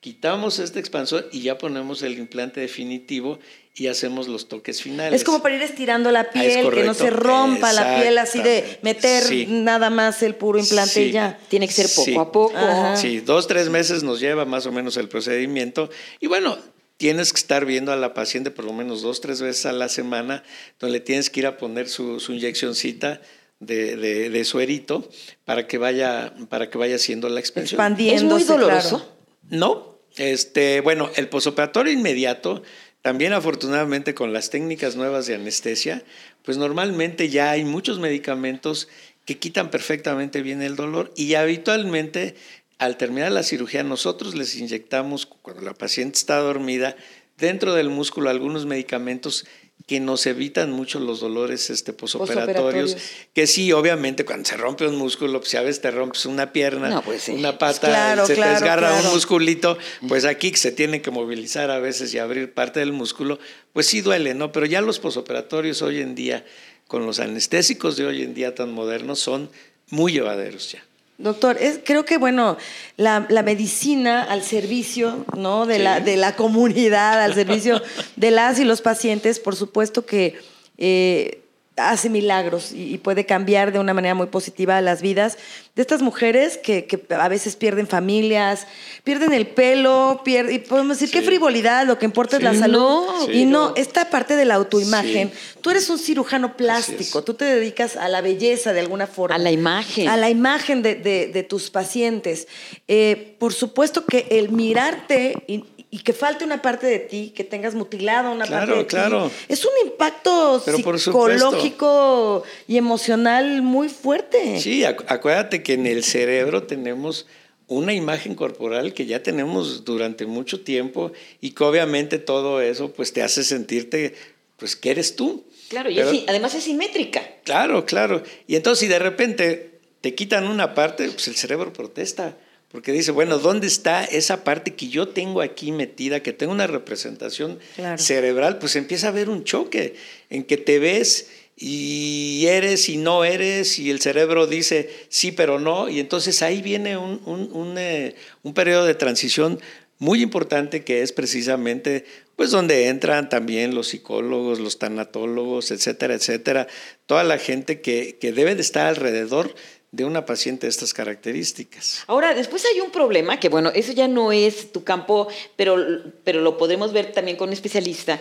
quitamos 0.00 0.58
este 0.58 0.80
expansor 0.80 1.28
y 1.30 1.42
ya 1.42 1.58
ponemos 1.58 2.02
el 2.02 2.18
implante 2.18 2.60
definitivo 2.60 3.38
y 3.74 3.88
hacemos 3.88 4.26
los 4.28 4.48
toques 4.48 4.80
finales. 4.80 5.20
Es 5.20 5.24
como 5.24 5.42
para 5.42 5.56
ir 5.56 5.62
estirando 5.62 6.10
la 6.10 6.20
Ah, 6.20 6.28
es 6.44 6.56
piel, 6.56 6.70
que 6.70 6.84
no 6.84 6.94
se 6.94 7.10
rompa 7.10 7.72
la 7.74 8.00
piel 8.00 8.16
así 8.16 8.40
de 8.40 8.78
meter 8.82 9.22
Sí. 9.24 9.46
nada 9.50 9.90
más 9.90 10.22
el 10.22 10.34
puro 10.36 10.58
implante 10.58 10.92
Sí. 10.94 11.00
y 11.02 11.12
ya. 11.12 11.38
Tiene 11.48 11.66
que 11.66 11.74
ser 11.74 11.88
poco 11.94 12.04
Sí. 12.04 12.16
a 12.16 12.24
poco. 12.32 12.56
Ajá. 12.56 12.96
Sí, 12.96 13.20
dos, 13.20 13.46
tres 13.46 13.68
meses 13.68 14.02
nos 14.02 14.20
lleva 14.20 14.46
más 14.46 14.64
o 14.64 14.72
menos 14.72 14.96
el 14.96 15.08
procedimiento. 15.08 15.90
Y 16.20 16.26
bueno, 16.28 16.56
tienes 16.96 17.32
que 17.32 17.38
estar 17.38 17.64
viendo 17.64 17.92
a 17.92 17.96
la 17.96 18.14
paciente 18.14 18.50
por 18.50 18.64
lo 18.64 18.72
menos 18.72 19.02
dos, 19.02 19.20
tres 19.20 19.40
veces 19.40 19.66
a 19.66 19.72
la 19.72 19.88
semana, 19.88 20.42
donde 20.78 20.98
le 20.98 21.00
tienes 21.00 21.30
que 21.30 21.40
ir 21.40 21.46
a 21.46 21.56
poner 21.56 21.88
su, 21.88 22.20
su 22.20 22.32
inyeccioncita 22.32 23.20
de, 23.60 23.96
de, 23.96 24.30
de 24.30 24.44
suerito 24.44 25.08
para 25.44 25.66
que 25.66 25.78
vaya, 25.78 26.34
para 26.48 26.70
que 26.70 26.78
vaya 26.78 26.96
haciendo 26.96 27.28
la 27.28 27.40
expansión. 27.40 27.80
Es 27.98 28.22
muy 28.22 28.44
doloroso. 28.44 28.98
claro. 28.98 29.14
No, 29.50 29.98
este, 30.16 30.80
bueno, 30.80 31.10
el 31.16 31.28
posoperatorio 31.28 31.92
inmediato, 31.92 32.62
también 33.02 33.32
afortunadamente 33.32 34.14
con 34.14 34.32
las 34.32 34.50
técnicas 34.50 34.96
nuevas 34.96 35.26
de 35.26 35.34
anestesia, 35.34 36.02
pues 36.42 36.56
normalmente 36.56 37.28
ya 37.28 37.50
hay 37.50 37.64
muchos 37.64 37.98
medicamentos 37.98 38.88
que 39.24 39.38
quitan 39.38 39.70
perfectamente 39.70 40.42
bien 40.42 40.62
el 40.62 40.76
dolor 40.76 41.12
y 41.16 41.34
habitualmente 41.34 42.36
al 42.78 42.96
terminar 42.96 43.32
la 43.32 43.42
cirugía 43.42 43.82
nosotros 43.82 44.34
les 44.34 44.56
inyectamos 44.56 45.26
cuando 45.26 45.62
la 45.62 45.74
paciente 45.74 46.18
está 46.18 46.38
dormida 46.38 46.96
dentro 47.38 47.74
del 47.74 47.88
músculo 47.88 48.30
algunos 48.30 48.66
medicamentos 48.66 49.44
que 49.86 50.00
nos 50.00 50.24
evitan 50.26 50.70
mucho 50.70 50.98
los 50.98 51.20
dolores 51.20 51.68
este, 51.68 51.92
posoperatorios, 51.92 52.96
que 53.34 53.46
sí, 53.46 53.70
obviamente 53.72 54.24
cuando 54.24 54.48
se 54.48 54.56
rompe 54.56 54.86
un 54.86 54.96
músculo, 54.96 55.40
pues 55.40 55.54
a 55.56 55.60
veces 55.60 55.82
te 55.82 55.90
rompes 55.90 56.24
una 56.24 56.52
pierna, 56.52 56.88
No, 56.88 57.02
pues 57.02 57.22
sí. 57.22 57.32
una 57.32 57.58
pata, 57.58 57.88
Claro, 57.88 58.26
se 58.26 58.34
claro, 58.34 58.50
te 58.50 58.54
desgarra 58.54 58.88
claro. 58.88 59.08
un 59.08 59.14
musculito, 59.14 59.76
pues 60.08 60.24
aquí 60.24 60.52
que 60.52 60.56
se 60.56 60.72
tiene 60.72 61.02
que 61.02 61.10
movilizar 61.10 61.70
a 61.70 61.80
veces 61.80 62.14
y 62.14 62.18
abrir 62.18 62.54
parte 62.54 62.80
del 62.80 62.92
músculo, 62.92 63.38
pues 63.74 63.86
sí 63.86 64.00
duele, 64.00 64.32
¿no? 64.32 64.52
Pero 64.52 64.64
ya 64.64 64.80
los 64.80 65.00
posoperatorios 65.00 65.82
hoy 65.82 66.00
en 66.00 66.14
día, 66.14 66.46
con 66.86 67.04
los 67.04 67.20
anestésicos 67.20 67.98
de 67.98 68.06
hoy 68.06 68.22
en 68.22 68.32
día 68.32 68.54
tan 68.54 68.72
modernos, 68.72 69.18
son 69.18 69.50
muy 69.90 70.12
llevaderos 70.12 70.72
ya. 70.72 70.82
Doctor, 71.16 71.56
es, 71.60 71.78
creo 71.84 72.04
que 72.04 72.18
bueno, 72.18 72.56
la, 72.96 73.26
la 73.28 73.42
medicina 73.42 74.22
al 74.24 74.42
servicio 74.42 75.24
¿no? 75.36 75.64
de, 75.64 75.76
Sí. 75.76 75.82
la, 75.82 76.00
de 76.00 76.16
la 76.16 76.34
comunidad, 76.34 77.22
al 77.22 77.34
servicio 77.34 77.80
de 78.16 78.30
las 78.32 78.58
y 78.58 78.64
los 78.64 78.80
pacientes, 78.82 79.38
por 79.38 79.54
supuesto 79.54 80.04
que 80.06 80.36
eh, 80.76 81.43
hace 81.76 82.08
milagros 82.08 82.70
y, 82.72 82.98
puede 82.98 83.26
cambiar 83.26 83.72
de 83.72 83.80
una 83.80 83.92
manera 83.94 84.14
muy 84.14 84.28
positiva 84.28 84.80
las 84.80 85.02
vidas 85.02 85.36
de 85.74 85.82
estas 85.82 86.02
mujeres 86.02 86.56
que, 86.56 86.84
que 86.86 87.02
a 87.12 87.28
veces 87.28 87.56
pierden 87.56 87.88
familias, 87.88 88.68
pierden 89.02 89.32
el 89.32 89.48
pelo, 89.48 90.22
pier- 90.24 90.52
y 90.52 90.60
podemos 90.60 90.98
decir 91.00 91.08
Sí. 91.08 91.18
qué 91.18 91.22
frivolidad, 91.26 91.84
lo 91.84 91.98
que 91.98 92.04
importa 92.04 92.36
es 92.36 92.44
la 92.44 92.54
salud. 92.54 92.78
No, 93.26 93.32
y 93.32 93.44
no, 93.44 93.72
esta 93.74 94.08
parte 94.08 94.36
de 94.36 94.44
la 94.44 94.54
autoimagen, 94.54 95.32
tú 95.62 95.70
eres 95.70 95.90
un 95.90 95.98
cirujano 95.98 96.56
plástico, 96.56 97.24
tú 97.24 97.34
te 97.34 97.44
dedicas 97.44 97.96
a 97.96 98.08
la 98.08 98.20
belleza 98.20 98.72
de 98.72 98.78
alguna 98.80 99.08
forma. 99.08 99.34
A 99.34 99.38
la 99.38 99.50
imagen. 99.50 100.08
A 100.08 100.16
la 100.16 100.30
imagen 100.30 100.80
de, 100.82 100.94
de- 100.94 101.26
de 101.26 101.42
tus 101.42 101.70
pacientes. 101.70 102.46
Eh, 102.86 103.34
por 103.40 103.52
supuesto 103.52 104.04
que 104.06 104.28
el 104.30 104.50
mirarte 104.50 105.34
y, 105.48 105.64
y 105.94 105.98
que 106.00 106.12
falte 106.12 106.44
una 106.44 106.60
parte 106.60 106.88
de 106.88 106.98
ti, 106.98 107.32
que 107.36 107.44
tengas 107.44 107.76
mutilada 107.76 108.30
una 108.30 108.46
Claro, 108.46 108.66
parte 108.66 108.78
de 108.80 108.86
claro. 108.86 109.28
ti, 109.28 109.34
es 109.52 109.64
un 109.64 109.70
impacto 109.86 110.60
Pero 110.64 110.78
psicológico 110.98 112.42
y 112.66 112.76
emocional 112.78 113.62
muy 113.62 113.88
fuerte. 113.88 114.58
Sí, 114.60 114.80
acu- 114.82 115.04
acuérdate 115.06 115.62
que 115.62 115.74
en 115.74 115.86
el 115.86 116.02
cerebro 116.02 116.64
tenemos 116.64 117.26
una 117.68 117.92
imagen 117.94 118.34
corporal 118.34 118.92
que 118.92 119.06
ya 119.06 119.22
tenemos 119.22 119.84
durante 119.84 120.26
mucho 120.26 120.62
tiempo 120.62 121.12
y 121.40 121.52
que 121.52 121.62
obviamente 121.62 122.18
todo 122.18 122.60
eso 122.60 122.92
pues 122.92 123.12
te 123.12 123.22
hace 123.22 123.44
sentirte 123.44 124.16
pues 124.56 124.74
que 124.74 124.90
eres 124.90 125.14
tú. 125.14 125.44
Claro, 125.68 125.90
y 125.90 126.00
es- 126.00 126.24
además 126.26 126.56
es 126.56 126.64
simétrica. 126.64 127.22
Claro, 127.44 127.86
claro. 127.86 128.22
Y 128.48 128.56
entonces 128.56 128.80
si 128.80 128.88
de 128.88 128.98
repente 128.98 129.78
te 130.00 130.14
quitan 130.16 130.48
una 130.48 130.74
parte, 130.74 131.08
pues 131.08 131.28
el 131.28 131.36
cerebro 131.36 131.72
protesta. 131.72 132.36
Porque 132.74 132.90
dice, 132.90 133.12
bueno, 133.12 133.38
¿dónde 133.38 133.68
está 133.68 134.02
esa 134.04 134.42
parte 134.42 134.74
que 134.74 134.88
yo 134.88 135.06
tengo 135.06 135.42
aquí 135.42 135.70
metida, 135.70 136.24
que 136.24 136.32
tengo 136.32 136.52
una 136.52 136.66
representación 136.66 137.60
Claro. 137.76 137.98
cerebral? 138.02 138.58
Pues 138.58 138.74
empieza 138.74 139.06
a 139.06 139.10
haber 139.10 139.28
un 139.28 139.44
choque 139.44 139.94
en 140.28 140.42
que 140.42 140.56
te 140.56 140.80
ves 140.80 141.28
y 141.56 142.46
eres 142.48 142.88
y 142.88 142.96
no 142.96 143.22
eres 143.24 143.78
y 143.78 143.90
el 143.92 144.00
cerebro 144.00 144.48
dice 144.48 144.90
sí 145.08 145.30
pero 145.30 145.60
no 145.60 145.88
y 145.88 146.00
entonces 146.00 146.42
ahí 146.42 146.62
viene 146.62 146.96
un, 146.96 147.20
un, 147.26 147.48
un, 147.52 147.78
eh, 147.78 148.16
un 148.42 148.54
periodo 148.54 148.84
de 148.86 148.96
transición 148.96 149.60
muy 149.98 150.20
importante 150.20 150.82
que 150.82 151.02
es 151.02 151.12
precisamente 151.12 152.06
pues 152.34 152.50
donde 152.50 152.88
entran 152.88 153.28
también 153.28 153.72
los 153.76 153.86
psicólogos, 153.86 154.58
los 154.58 154.80
tanatólogos, 154.80 155.70
etcétera, 155.70 156.14
etcétera, 156.14 156.66
toda 157.06 157.22
la 157.22 157.38
gente 157.38 157.80
que, 157.80 158.18
que 158.20 158.32
debe 158.32 158.56
de 158.56 158.60
estar 158.62 158.88
alrededor 158.88 159.54
de 159.94 160.04
una 160.04 160.26
paciente 160.26 160.66
de 160.66 160.70
estas 160.70 160.92
características. 160.92 162.02
Ahora, 162.06 162.34
después 162.34 162.64
hay 162.72 162.80
un 162.80 162.90
problema, 162.90 163.38
que 163.38 163.48
bueno, 163.48 163.70
eso 163.74 163.92
ya 163.92 164.08
no 164.08 164.32
es 164.32 164.72
tu 164.72 164.82
campo, 164.82 165.28
pero, 165.56 165.76
pero 166.24 166.40
lo 166.40 166.58
podremos 166.58 166.92
ver 166.92 167.12
también 167.12 167.36
con 167.36 167.48
un 167.48 167.52
especialista, 167.52 168.20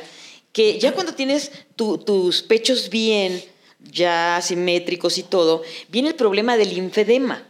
que 0.52 0.78
ya 0.80 0.92
cuando 0.94 1.14
tienes 1.16 1.52
tu- 1.76 1.98
tus 1.98 2.44
pechos 2.44 2.90
bien, 2.90 3.42
ya 3.92 4.40
simétricos 4.42 5.18
y 5.18 5.24
todo, 5.24 5.64
viene 5.90 6.10
el 6.10 6.16
problema 6.16 6.58
del 6.58 6.70
linfedema, 6.76 7.48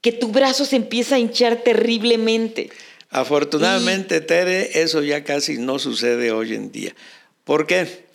que 0.00 0.12
tu 0.12 0.28
brazo 0.28 0.64
se 0.64 0.76
empieza 0.76 1.16
a 1.16 1.18
hinchar 1.18 1.56
terriblemente. 1.62 2.70
Afortunadamente, 3.10 4.20
Tere, 4.20 4.80
eso 4.82 5.02
ya 5.02 5.24
casi 5.24 5.58
no 5.58 5.78
sucede 5.78 6.30
hoy 6.30 6.54
en 6.54 6.70
día. 6.70 6.94
¿Por 7.44 7.66
qué? 7.66 8.08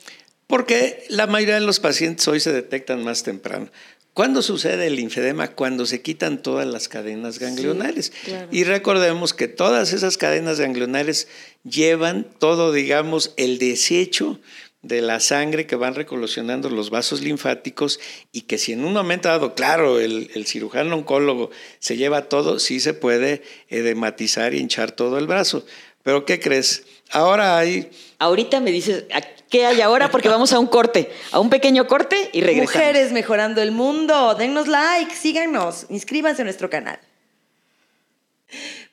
Porque 0.48 1.04
la 1.10 1.28
mayoría 1.28 1.56
de 1.56 1.62
los 1.62 1.80
pacientes 1.80 2.28
hoy 2.28 2.40
se 2.40 2.54
detectan 2.54 3.04
más 3.04 3.24
temprano. 3.24 3.70
¿Cuándo 4.16 4.42
sucede 4.42 4.88
el 4.88 4.96
linfedema? 4.96 5.50
Cuando 5.50 5.86
se 5.86 6.02
quitan 6.02 6.42
todas 6.42 6.66
las 6.66 6.88
cadenas 6.88 7.38
ganglionales. 7.38 8.14
claro. 8.24 8.48
Y 8.50 8.64
recordemos 8.64 9.34
que 9.34 9.50
todas 9.50 9.92
esas 9.92 10.18
cadenas 10.18 10.58
ganglionales 10.58 11.28
llevan 11.66 12.26
todo, 12.40 12.72
digamos, 12.72 13.34
el 13.36 13.58
desecho 13.58 14.40
de 14.82 15.02
la 15.02 15.20
sangre 15.20 15.68
que 15.68 15.76
van 15.76 15.96
recolocionando 15.96 16.70
los 16.70 16.92
vasos 16.92 17.22
linfáticos 17.22 18.00
y 18.32 18.44
que 18.44 18.58
si 18.58 18.72
en 18.72 18.86
un 18.86 18.94
momento 18.94 19.28
dado, 19.28 19.54
claro, 19.54 20.00
el, 20.00 20.32
el 20.34 20.46
cirujano 20.46 20.96
oncólogo 20.96 21.52
se 21.80 21.98
lleva 21.98 22.30
todo, 22.30 22.60
sí 22.60 22.80
se 22.80 22.94
puede 22.94 23.42
edematizar 23.68 24.54
y 24.54 24.60
hinchar 24.60 24.94
todo 24.94 25.18
el 25.18 25.28
brazo. 25.28 25.66
Pero 26.04 26.24
¿qué 26.24 26.40
crees? 26.40 26.86
Ahora 27.12 27.58
hay 27.58 27.92
Ahorita 28.20 28.60
me 28.60 28.72
dices, 28.72 29.06
¿a 29.14 29.22
¿qué 29.50 29.66
hay 29.66 29.82
ahora? 29.82 30.10
Porque 30.10 30.30
vamos 30.30 30.54
a 30.54 30.60
un 30.60 30.68
corte, 30.68 31.12
a 31.32 31.40
un 31.40 31.50
pequeño 31.50 31.88
corte 31.88 32.30
y 32.34 32.42
regresamos. 32.42 32.76
Mujeres 32.76 33.12
mejorando 33.12 33.62
el 33.62 33.72
mundo, 33.72 34.36
dennos 34.36 34.68
like, 34.68 35.14
síganos, 35.14 35.86
inscríbanse 35.90 36.42
a 36.42 36.46
nuestro 36.46 36.70
canal. 36.70 37.00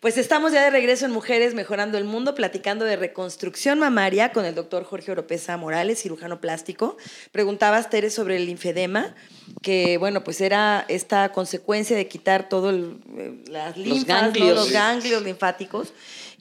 Pues 0.00 0.18
estamos 0.18 0.50
ya 0.50 0.64
de 0.64 0.70
regreso 0.70 1.04
en 1.06 1.12
Mujeres 1.12 1.54
Mejorando 1.54 1.96
el 1.96 2.02
Mundo, 2.02 2.34
platicando 2.34 2.84
de 2.84 2.96
reconstrucción 2.96 3.78
mamaria 3.78 4.32
con 4.32 4.44
el 4.44 4.56
doctor 4.56 4.82
Jorge 4.82 5.12
Oropesa 5.12 5.56
Morales, 5.56 6.02
cirujano 6.02 6.40
plástico. 6.40 6.96
Preguntabas, 7.30 7.88
Tere, 7.88 8.10
sobre 8.10 8.36
el 8.36 8.46
linfedema, 8.46 9.14
que 9.62 9.98
bueno, 9.98 10.24
pues 10.24 10.40
era 10.40 10.84
esta 10.88 11.30
consecuencia 11.30 11.96
de 11.96 12.08
quitar 12.08 12.48
todo 12.48 12.70
el, 12.70 12.96
eh, 13.16 13.44
las 13.46 13.76
linfas, 13.76 14.36
los 14.36 14.72
ganglios 14.72 15.22
linfáticos, 15.22 15.92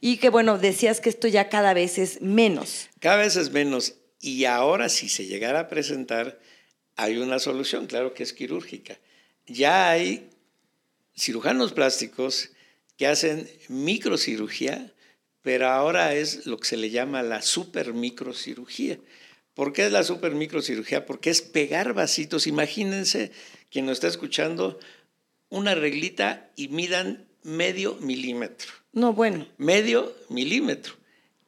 y 0.03 0.17
que 0.17 0.29
bueno, 0.29 0.57
decías 0.57 0.99
que 0.99 1.09
esto 1.09 1.27
ya 1.27 1.47
cada 1.47 1.75
vez 1.75 1.99
es 1.99 2.21
menos. 2.21 2.89
Cada 2.99 3.17
vez 3.17 3.35
es 3.35 3.51
menos. 3.51 3.93
Y 4.19 4.45
ahora, 4.45 4.89
si 4.89 5.07
se 5.07 5.27
llegara 5.27 5.61
a 5.61 5.67
presentar, 5.67 6.39
hay 6.95 7.17
una 7.17 7.37
solución, 7.37 7.85
claro 7.85 8.15
que 8.15 8.23
es 8.23 8.33
quirúrgica. 8.33 8.99
Ya 9.45 9.91
hay 9.91 10.31
cirujanos 11.15 11.71
plásticos 11.73 12.49
que 12.97 13.05
hacen 13.05 13.47
microcirugía, 13.67 14.91
pero 15.43 15.67
ahora 15.69 16.15
es 16.15 16.47
lo 16.47 16.57
que 16.57 16.67
se 16.67 16.77
le 16.77 16.89
llama 16.89 17.21
la 17.21 17.43
supermicrocirugía. 17.43 18.99
¿Por 19.53 19.71
qué 19.71 19.85
es 19.85 19.91
la 19.91 20.03
supermicrocirugía? 20.03 21.05
Porque 21.05 21.29
es 21.29 21.43
pegar 21.43 21.93
vasitos. 21.93 22.47
Imagínense 22.47 23.31
quien 23.69 23.85
nos 23.85 23.97
está 23.97 24.07
escuchando 24.07 24.79
una 25.49 25.75
reglita 25.75 26.49
y 26.55 26.69
midan 26.69 27.27
medio 27.43 27.95
milímetro 27.95 28.80
No, 28.93 29.13
bueno, 29.13 29.47
medio 29.57 30.13
milímetro, 30.29 30.93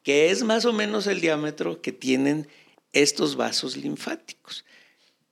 que 0.02 0.30
es 0.30 0.42
más 0.42 0.64
o 0.64 0.72
menos 0.72 1.06
el 1.06 1.20
diámetro 1.20 1.80
que 1.82 1.92
tienen 1.92 2.48
estos 2.92 3.36
vasos 3.36 3.76
linfáticos. 3.76 4.64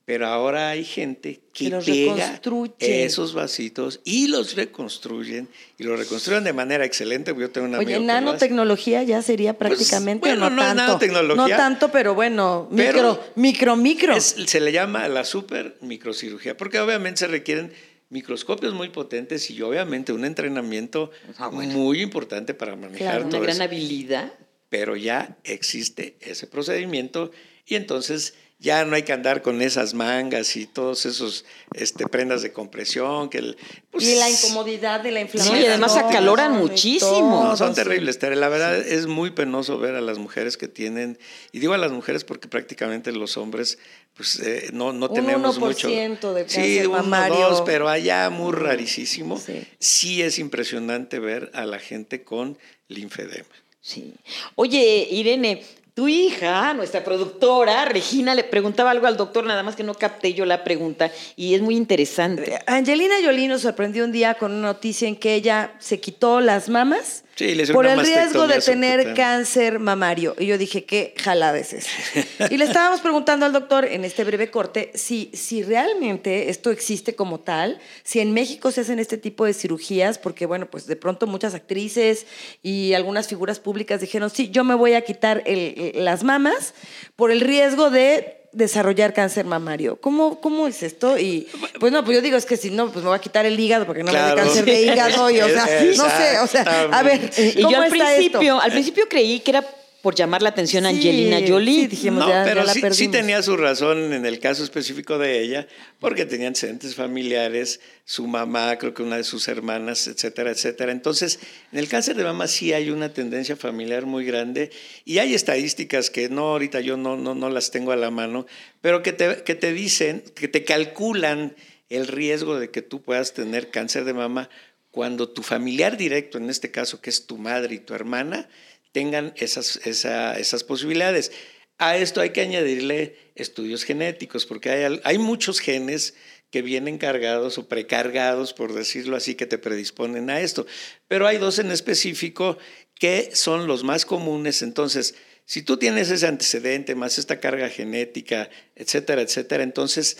Pero 0.05 0.27
ahora 0.27 0.67
hay 0.69 0.83
gente 0.83 1.39
que 1.53 1.69
Que 1.69 1.79
pega 1.79 2.41
esos 2.77 3.33
vasitos 3.33 4.01
y 4.03 4.27
los 4.27 4.53
reconstruyen 4.55 5.47
y 5.77 5.83
los 5.83 5.97
reconstruyen 5.97 6.43
de 6.43 6.51
manera 6.51 6.83
excelente. 6.83 7.33
Yo 7.39 7.49
tengo 7.51 7.67
una 7.67 7.79
Oye, 7.79 8.01
nanotecnología 8.01 9.01
ya 9.03 9.21
sería 9.21 9.57
prácticamente 9.57 10.19
Pues, 10.27 10.37
bueno, 10.37 10.49
no 10.49 10.55
no 10.57 10.61
es 10.61 10.67
tanto. 10.67 10.83
nanotecnología. 10.83 11.47
No 11.47 11.55
tanto, 11.57 11.89
pero 11.89 12.15
bueno, 12.15 12.67
Pero 12.75 13.13
micro, 13.35 13.75
micro, 13.75 13.75
micro. 13.77 14.19
se 14.19 14.59
le 14.59 14.73
llama 14.73 15.07
la 15.07 15.23
super 15.23 15.77
microcirugía, 15.79 16.57
porque 16.57 16.81
obviamente 16.81 17.19
se 17.19 17.27
requieren 17.27 17.71
microscopios 18.13 18.73
muy 18.73 18.89
potentes 18.89 19.49
y 19.49 19.61
obviamente 19.61 20.13
un 20.13 20.23
entrenamiento 20.23 21.11
Ah, 21.37 21.47
bueno. 21.49 21.73
muy 21.73 22.01
importante 22.01 22.53
para 22.53 22.75
manejar 22.75 22.97
Claro, 23.21 23.25
Una 23.27 23.39
gran 23.39 23.55
eso. 23.55 23.63
habilidad. 23.63 24.33
pero 24.69 24.95
ya 24.95 25.37
existe 25.43 26.15
ese 26.21 26.47
procedimiento 26.47 27.31
y 27.65 27.75
entonces 27.75 28.35
ya 28.63 28.85
no 28.85 28.95
hay 28.95 29.03
que 29.03 29.11
andar 29.11 29.41
con 29.41 29.61
esas 29.61 29.93
mangas 29.93 30.55
y 30.55 30.65
todos 30.65 31.05
esos 31.05 31.43
este, 31.75 32.07
prendas 32.07 32.41
de 32.41 32.53
compresión 32.53 33.29
que 33.29 33.39
el- 33.39 33.57
pues, 33.91 34.07
y 34.07 34.15
la 34.15 34.29
incomodidad 34.29 35.01
de 35.01 35.11
la 35.11 35.19
inflamación. 35.19 35.61
y 35.61 35.65
además 35.65 35.97
acaloran 35.97 36.53
muchísimo. 36.53 37.43
no, 37.43 37.57
son 37.57 37.75
terribles, 37.75 38.19
Tere. 38.19 38.37
La 38.37 38.47
verdad 38.47 38.77
es 38.79 39.05
muy 39.05 39.31
penoso 39.31 39.77
ver 39.79 39.95
a 39.95 40.01
las 40.01 40.17
mujeres 40.17 40.55
que 40.55 40.69
tienen, 40.69 41.19
y 41.51 41.59
digo 41.59 41.73
a 41.73 41.77
las 41.77 41.91
mujeres 41.91 42.23
porque 42.23 42.47
prácticamente 42.47 43.11
los 43.11 43.35
hombres 43.37 43.77
pues 44.15 44.39
eh, 44.39 44.69
no, 44.71 44.93
no 44.93 45.07
Un 45.07 45.13
tenemos 45.13 45.59
1% 45.59 45.59
mucho. 45.59 45.89
de 45.89 46.45
sí, 46.47 46.85
uno, 46.85 47.03
dos, 47.29 47.63
pero 47.65 47.89
allá 47.89 48.29
muy 48.29 48.53
rarísimo. 48.53 49.39
Sí. 49.39 49.63
sí 49.79 50.21
es 50.21 50.39
impresionante 50.39 51.19
ver 51.19 51.51
a 51.53 51.65
la 51.65 51.79
gente 51.79 52.23
con 52.23 52.57
linfedema. 52.87 53.43
Sí. 53.81 54.13
Oye, 54.55 55.07
Irene, 55.11 55.63
tu 55.93 56.07
hija, 56.07 56.73
nuestra 56.73 57.03
productora, 57.03 57.85
Regina, 57.85 58.33
le 58.33 58.43
preguntaba 58.43 58.89
algo 58.89 59.05
al 59.05 59.15
doctor, 59.15 59.45
nada 59.45 59.61
más 59.61 59.75
que 59.75 59.83
no 59.83 59.93
capté 59.93 60.33
yo 60.33 60.45
la 60.45 60.63
pregunta, 60.63 61.11
y 61.35 61.53
es 61.53 61.61
muy 61.61 61.75
interesante. 61.75 62.59
Angelina 62.65 63.15
Jolie 63.23 63.47
nos 63.47 63.61
sorprendió 63.61 64.03
un 64.03 64.11
día 64.11 64.33
con 64.33 64.51
una 64.53 64.69
noticia 64.69 65.07
en 65.07 65.15
que 65.15 65.35
ella 65.35 65.73
se 65.77 65.99
quitó 65.99 66.41
las 66.41 66.67
mamas 66.67 67.23
Sí, 67.35 67.55
le 67.55 67.63
hicieron 67.63 67.73
por 67.73 67.85
el 67.87 67.99
riesgo 67.99 68.47
de 68.47 68.59
tener 68.61 68.99
subcutánea. 69.01 69.13
cáncer 69.15 69.79
mamario. 69.79 70.35
Y 70.37 70.45
yo 70.45 70.57
dije, 70.59 70.85
qué 70.85 71.15
jalada 71.17 71.57
es 71.57 71.73
esa? 71.73 71.89
y 72.51 72.57
le 72.57 72.65
estábamos 72.65 73.01
preguntando 73.01 73.45
al 73.47 73.53
doctor 73.53 73.85
en 73.85 74.05
este 74.05 74.23
breve 74.23 74.51
corte 74.51 74.91
si, 74.93 75.31
si 75.33 75.63
realmente 75.63 76.49
esto 76.49 76.69
existe 76.69 77.15
como 77.15 77.39
tal, 77.39 77.79
si 78.03 78.19
en 78.19 78.33
México 78.33 78.71
se 78.71 78.81
hacen 78.81 78.99
este 78.99 79.17
tipo 79.17 79.45
de 79.45 79.53
cirugías, 79.55 80.19
porque 80.19 80.45
bueno, 80.45 80.67
pues 80.69 80.85
de 80.85 80.95
pronto 80.95 81.25
muchas 81.25 81.55
actrices 81.55 82.27
y 82.61 82.93
algunas 82.93 83.27
figuras 83.27 83.59
públicas 83.59 83.99
dijeron, 83.99 84.29
sí, 84.29 84.49
yo 84.51 84.63
me 84.63 84.75
voy 84.75 84.93
a 84.93 85.01
quitar 85.01 85.41
el- 85.47 85.93
las 85.95 86.23
mamas 86.23 86.75
por 87.15 87.31
el 87.31 87.41
riesgo 87.41 87.89
de 87.89 88.42
desarrollar 88.53 89.13
cáncer 89.13 89.45
mamario. 89.45 89.97
¿Cómo, 89.99 90.39
¿Cómo 90.39 90.67
es 90.67 90.81
esto? 90.83 91.17
Y 91.17 91.47
pues 91.79 91.91
no, 91.91 92.03
pues 92.05 92.15
yo 92.17 92.21
digo, 92.21 92.37
es 92.37 92.45
que 92.45 92.55
si 92.55 92.69
no, 92.69 92.85
pues 92.91 93.03
me 93.03 93.09
voy 93.09 93.17
a 93.17 93.21
quitar 93.21 93.45
el 93.45 93.59
hígado 93.59 93.85
porque 93.85 94.03
no 94.03 94.11
me 94.11 94.17
da 94.17 94.35
cáncer 94.35 94.63
de 94.65 94.81
hígado 94.83 95.29
y 95.29 95.41
o 95.41 95.49
sea, 95.49 95.65
no 95.97 96.09
sé, 96.09 96.39
o 96.39 96.47
sea, 96.47 96.87
a 96.91 97.03
ver, 97.03 97.29
Y 97.37 97.63
¿cómo 97.63 97.71
yo 97.71 97.81
al 97.81 97.85
está 97.85 98.11
esto? 98.15 98.17
principio, 98.17 98.61
al 98.61 98.71
principio 98.71 99.05
creí 99.09 99.39
que 99.41 99.51
era 99.51 99.65
por 100.03 100.15
llamar 100.15 100.41
la 100.41 100.49
atención 100.49 100.85
a 100.85 100.89
Sí, 100.89 100.97
Angelina 100.97 101.39
Jolie. 101.47 101.83
sí, 101.83 101.87
dijimos, 101.87 102.19
No, 102.19 102.27
ya- 102.27 102.43
ya 102.43 102.43
pero 102.43 102.65
la 102.65 102.73
sí, 102.73 102.81
sí 102.91 103.07
tenía 103.07 103.41
su 103.41 103.55
razón 103.55 104.11
en 104.11 104.25
el 104.25 104.39
caso 104.41 104.61
específico 104.61 105.17
de 105.17 105.39
ella, 105.39 105.65
porque 105.99 106.25
tenía 106.25 106.47
antecedentes 106.47 106.93
familiares, 106.93 107.79
su 108.03 108.27
mamá, 108.27 108.77
creo 108.77 108.93
que 108.93 109.01
una 109.01 109.15
de 109.15 109.23
sus 109.23 109.47
hermanas, 109.47 110.07
etcétera, 110.07 110.51
etcétera. 110.51 110.91
Entonces, 110.91 111.39
en 111.71 111.79
el 111.79 111.87
cáncer 111.87 112.17
de 112.17 112.25
mama 112.25 112.47
sí 112.47 112.73
hay 112.73 112.89
una 112.89 113.13
tendencia 113.13 113.55
familiar 113.55 114.05
muy 114.05 114.25
grande 114.25 114.71
y 115.05 115.19
hay 115.19 115.33
estadísticas 115.33 116.09
que 116.09 116.27
no, 116.27 116.49
ahorita 116.49 116.81
yo 116.81 116.97
no, 116.97 117.15
no, 117.15 117.33
no 117.33 117.49
las 117.49 117.71
tengo 117.71 117.93
a 117.93 117.95
la 117.95 118.11
mano, 118.11 118.45
pero 118.81 119.03
que 119.03 119.13
te, 119.13 119.43
que 119.43 119.55
te 119.55 119.71
dicen, 119.71 120.21
que 120.35 120.49
te 120.49 120.65
calculan 120.65 121.55
el 121.89 122.07
riesgo 122.07 122.59
de 122.59 122.69
que 122.71 122.81
tú 122.81 123.01
puedas 123.01 123.33
tener 123.33 123.69
cáncer 123.69 124.03
de 124.03 124.13
mama 124.13 124.49
cuando 124.91 125.29
tu 125.29 125.43
familiar 125.43 125.95
directo, 125.95 126.37
en 126.37 126.49
este 126.49 126.71
caso 126.71 126.99
que 127.01 127.09
es 127.09 127.25
tu 127.25 127.37
madre 127.37 127.75
y 127.75 127.79
tu 127.79 127.93
hermana, 127.95 128.49
tengan 128.93 129.33
esas, 129.35 129.79
esa- 129.85 130.39
esas 130.39 130.63
posibilidades. 130.63 131.31
A 131.77 131.97
esto 131.97 132.21
hay 132.21 132.29
que 132.29 132.41
añadirle 132.41 133.17
estudios 133.35 133.83
genéticos, 133.83 134.45
porque 134.45 134.69
hay, 134.69 135.01
hay 135.03 135.17
muchos 135.17 135.59
genes 135.59 136.13
que 136.51 136.61
vienen 136.61 136.99
cargados 136.99 137.57
o 137.57 137.67
precargados, 137.67 138.53
por 138.53 138.73
decirlo 138.73 139.17
así, 139.17 139.35
que 139.35 139.47
te 139.47 139.57
predisponen 139.57 140.29
a 140.29 140.39
esto. 140.39 140.65
Pero 141.07 141.27
hay 141.27 141.37
dos 141.39 141.57
en 141.59 141.71
específico 141.71 142.57
que 142.95 143.31
son 143.33 143.67
los 143.67 143.83
más 143.83 144.05
comunes. 144.05 144.61
Entonces, 144.61 145.15
Si 145.45 145.61
tú 145.61 145.75
tienes 145.77 146.09
ese 146.09 146.25
antecedente, 146.27 146.95
más 146.95 147.17
esta 147.17 147.41
carga 147.41 147.67
genética, 147.69 148.49
etcétera, 148.75 149.21
etcétera, 149.23 149.63
entonces 149.63 150.17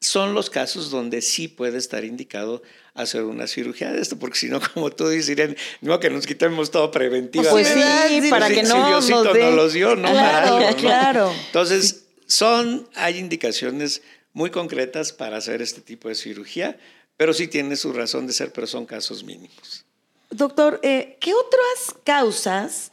son 0.00 0.34
los 0.34 0.50
casos 0.50 0.90
donde 0.90 1.22
sí 1.22 1.46
puede 1.46 1.78
estar 1.78 2.04
indicado 2.04 2.60
hacer 2.94 3.24
una 3.24 3.46
cirugía 3.46 3.92
de 3.92 4.00
esto, 4.00 4.18
porque 4.18 4.38
si 4.38 4.48
no, 4.48 4.60
como 4.74 4.90
tú 4.90 5.08
dices, 5.08 5.56
no 5.80 6.00
que 6.00 6.10
nos 6.10 6.26
quitemos 6.26 6.70
todo 6.70 6.90
preventiva. 6.90 7.50
Pues 7.50 7.68
sí, 7.68 8.30
para 8.30 8.48
que 8.48 8.62
no 8.62 8.88
Diosito 8.88 9.24
nos 9.24 9.36
nos 9.36 9.54
los 9.54 9.72
dio, 9.72 9.96
no 9.96 10.10
Claro, 10.10 10.56
Mal, 10.58 10.70
¿no? 10.70 10.76
claro. 10.76 11.32
Entonces, 11.46 12.04
son, 12.26 12.88
hay 12.94 13.18
indicaciones 13.18 14.02
muy 14.32 14.50
concretas 14.50 15.12
para 15.12 15.36
hacer 15.36 15.60
este 15.60 15.80
tipo 15.80 16.08
de 16.08 16.14
cirugía, 16.14 16.78
pero 17.16 17.32
sí 17.32 17.48
tiene 17.48 17.76
su 17.76 17.92
razón 17.92 18.26
de 18.26 18.32
ser, 18.32 18.52
pero 18.52 18.66
son 18.66 18.86
casos 18.86 19.22
mínimos. 19.22 19.84
Doctor, 20.30 20.80
eh, 20.82 21.16
¿qué 21.20 21.32
otras 21.32 22.00
causas 22.02 22.90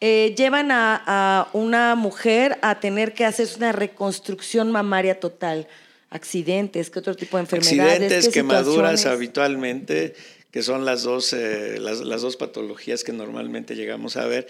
eh, 0.00 0.34
llevan 0.36 0.70
a, 0.70 1.02
a 1.06 1.48
una 1.52 1.94
mujer 1.94 2.58
a 2.62 2.80
tener 2.80 3.12
que 3.12 3.26
hacerse 3.26 3.56
una 3.56 3.72
reconstrucción 3.72 4.70
mamaria 4.72 5.20
total? 5.20 5.68
¿Accidentes? 6.10 6.90
¿Qué 6.90 6.98
otro 6.98 7.14
tipo 7.14 7.36
de 7.36 7.42
enfermedades? 7.42 7.92
Accidentes, 7.92 8.26
¿Qué 8.26 8.32
quemaduras 8.32 9.04
habitualmente, 9.06 10.14
que 10.50 10.62
son 10.62 10.84
las 10.84 11.02
dos, 11.02 11.32
eh, 11.34 11.78
las, 11.78 12.00
las 12.00 12.22
dos 12.22 12.36
patologías 12.36 13.04
que 13.04 13.12
normalmente 13.12 13.76
llegamos 13.76 14.16
a 14.16 14.26
ver. 14.26 14.48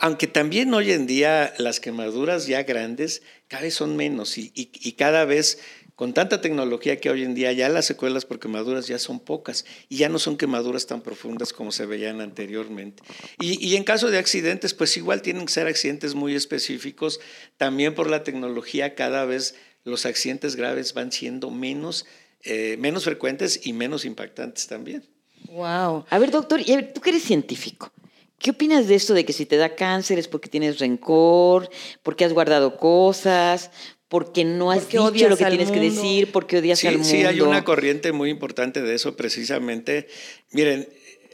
Aunque 0.00 0.26
también 0.26 0.72
hoy 0.72 0.92
en 0.92 1.06
día 1.06 1.52
las 1.58 1.80
quemaduras 1.80 2.46
ya 2.46 2.62
grandes 2.62 3.22
cada 3.48 3.62
vez 3.64 3.74
son 3.74 3.96
menos 3.96 4.38
y, 4.38 4.52
y- 4.54 4.70
y 4.72 4.92
cada 4.92 5.24
vez 5.24 5.58
con 5.96 6.12
tanta 6.14 6.40
tecnología 6.40 6.98
que 7.00 7.10
hoy 7.10 7.22
en 7.22 7.34
día 7.34 7.52
ya 7.52 7.68
las 7.68 7.84
secuelas 7.86 8.24
por 8.24 8.40
quemaduras 8.40 8.86
ya 8.88 8.98
son 8.98 9.20
pocas 9.20 9.64
y 9.88 9.98
ya 9.98 10.08
no 10.08 10.18
son 10.18 10.36
quemaduras 10.36 10.86
tan 10.86 11.02
profundas 11.02 11.52
como 11.52 11.70
se 11.70 11.86
veían 11.86 12.20
anteriormente. 12.20 13.02
Y, 13.40 13.64
y 13.64 13.76
en 13.76 13.84
caso 13.84 14.10
de 14.10 14.18
accidentes, 14.18 14.74
pues 14.74 14.96
igual 14.96 15.22
tienen 15.22 15.46
que 15.46 15.52
ser 15.52 15.66
accidentes 15.68 16.14
muy 16.14 16.34
específicos. 16.34 17.20
También 17.58 17.94
por 17.94 18.08
la 18.10 18.24
tecnología 18.24 18.94
cada 18.96 19.24
vez 19.24 19.54
los 19.84 20.06
accidentes 20.06 20.56
graves 20.56 20.94
van 20.94 21.12
siendo 21.12 21.50
menos, 21.50 22.06
eh, 22.42 22.76
menos 22.78 23.04
frecuentes 23.04 23.60
y 23.66 23.72
menos 23.72 24.04
impactantes 24.04 24.66
también. 24.66 25.04
Wow. 25.50 26.04
A 26.08 26.18
ver, 26.18 26.30
doctor, 26.30 26.60
y 26.64 26.72
a 26.72 26.76
ver, 26.76 26.92
tú 26.92 27.00
que 27.00 27.10
eres 27.10 27.22
científico, 27.22 27.92
¿qué 28.38 28.50
opinas 28.50 28.88
de 28.88 28.94
esto 28.94 29.14
de 29.14 29.24
que 29.24 29.32
si 29.32 29.46
te 29.46 29.56
da 29.56 29.74
cáncer 29.74 30.18
es 30.18 30.26
porque 30.26 30.48
tienes 30.48 30.78
rencor, 30.78 31.68
porque 32.02 32.24
has 32.24 32.32
guardado 32.32 32.76
cosas, 32.78 33.70
porque 34.08 34.44
no 34.44 34.70
has 34.70 34.84
Porque 34.84 35.12
dicho 35.12 35.28
lo 35.28 35.36
que 35.36 35.44
tienes 35.46 35.70
que 35.70 35.80
decir, 35.80 36.32
porque 36.32 36.58
odias 36.58 36.78
Sí, 36.78 36.86
al 36.86 36.94
mundo? 36.94 37.08
sí, 37.08 37.24
hay 37.24 37.40
una 37.40 37.64
corriente 37.64 38.12
muy 38.12 38.30
importante 38.30 38.80
de 38.80 38.94
eso 38.94 39.16
precisamente. 39.16 40.08
Miren, 40.52 40.88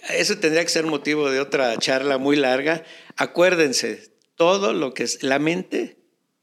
eso 0.09 0.39
tendría 0.39 0.63
que 0.65 0.71
ser 0.71 0.87
motivo 0.87 1.31
de 1.31 1.41
otra 1.41 1.77
charla 1.79 2.17
muy 2.19 2.37
larga. 2.37 2.83
Acuérdense, 3.17 4.11
todo 4.35 4.73
lo 4.73 4.95
que 4.95 5.03
es 5.03 5.23
la 5.23 5.39
mente 5.39 5.99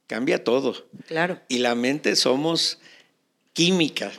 cambia 0.07 0.43
todo. 0.43 0.87
Claro. 1.07 1.39
Y 1.47 1.59
la 1.59 1.75
mente 1.75 2.15
somos 2.15 2.79
química, 3.53 4.11